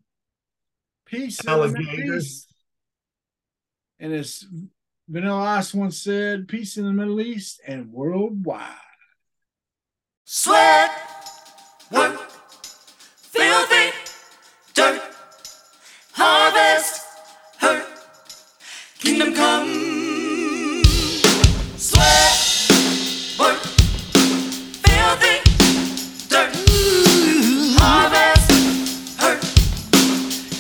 [1.07, 1.41] Peace.
[1.41, 2.47] in the Alligators.
[3.99, 4.45] And as
[5.09, 8.84] Vanilla Ice once said, peace in the Middle East and worldwide.
[10.27, 10.91] Sweat,
[11.93, 12.19] work,
[13.13, 13.93] filthy,
[14.73, 15.03] dirt,
[16.13, 17.03] harvest,
[17.59, 17.85] hurt,
[18.99, 20.83] kingdom come.
[21.77, 22.33] Sweat,
[23.39, 23.61] work,
[24.81, 25.37] filthy,
[26.31, 26.57] dirt,
[27.79, 28.51] harvest,
[29.21, 29.43] hurt,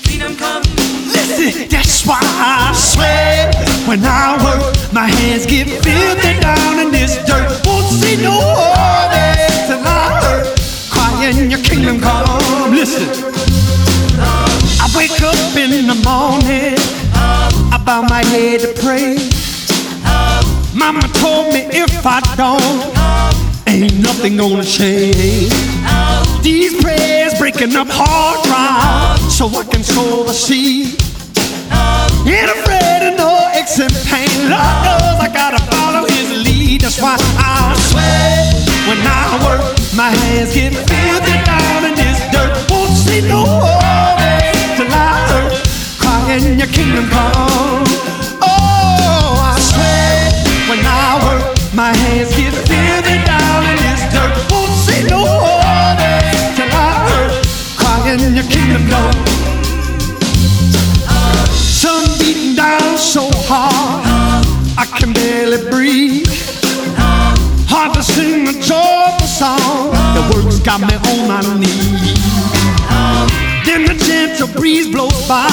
[0.04, 0.62] kingdom come.
[1.06, 3.54] Listen, that's why I sweat.
[3.88, 4.74] When I work.
[4.94, 7.66] My hands get filthy down in this dirt.
[7.66, 8.38] Won't see no
[11.25, 12.70] Crying your kingdom come.
[12.70, 13.09] Listen,
[14.79, 16.77] I wake up in the morning.
[17.72, 19.16] I bow my head to pray.
[20.75, 22.93] Mama told me if I don't,
[23.66, 25.49] ain't nothing gonna change.
[26.43, 31.01] These prayers breaking up hard ground so I can sow the seed.
[32.29, 34.29] Ain't afraid of no and pain.
[34.53, 36.83] Lord knows I gotta follow his lead.
[36.83, 39.84] That's why I sweat when I work.
[39.97, 42.51] My hands get filthy down in this dirt.
[42.68, 45.55] Won't see no harvest till I hurt.
[46.03, 47.86] Crying your kingdom come.
[48.42, 50.34] Oh, I sweat
[50.68, 51.57] when I work.
[51.72, 54.34] My hands get filthy down in this dirt.
[54.51, 57.32] Won't see no harvest till I hurt.
[57.78, 59.14] Crying your kingdom come.
[61.55, 64.45] Sun beating down so hard,
[64.76, 66.34] I can barely breathe
[69.35, 72.14] song The words got me on my knees.
[73.66, 75.49] Then the gentle breeze blows by,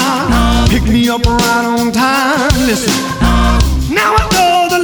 [0.69, 2.53] pick me up right on time.
[2.69, 2.93] Listen,
[3.89, 4.79] now I know the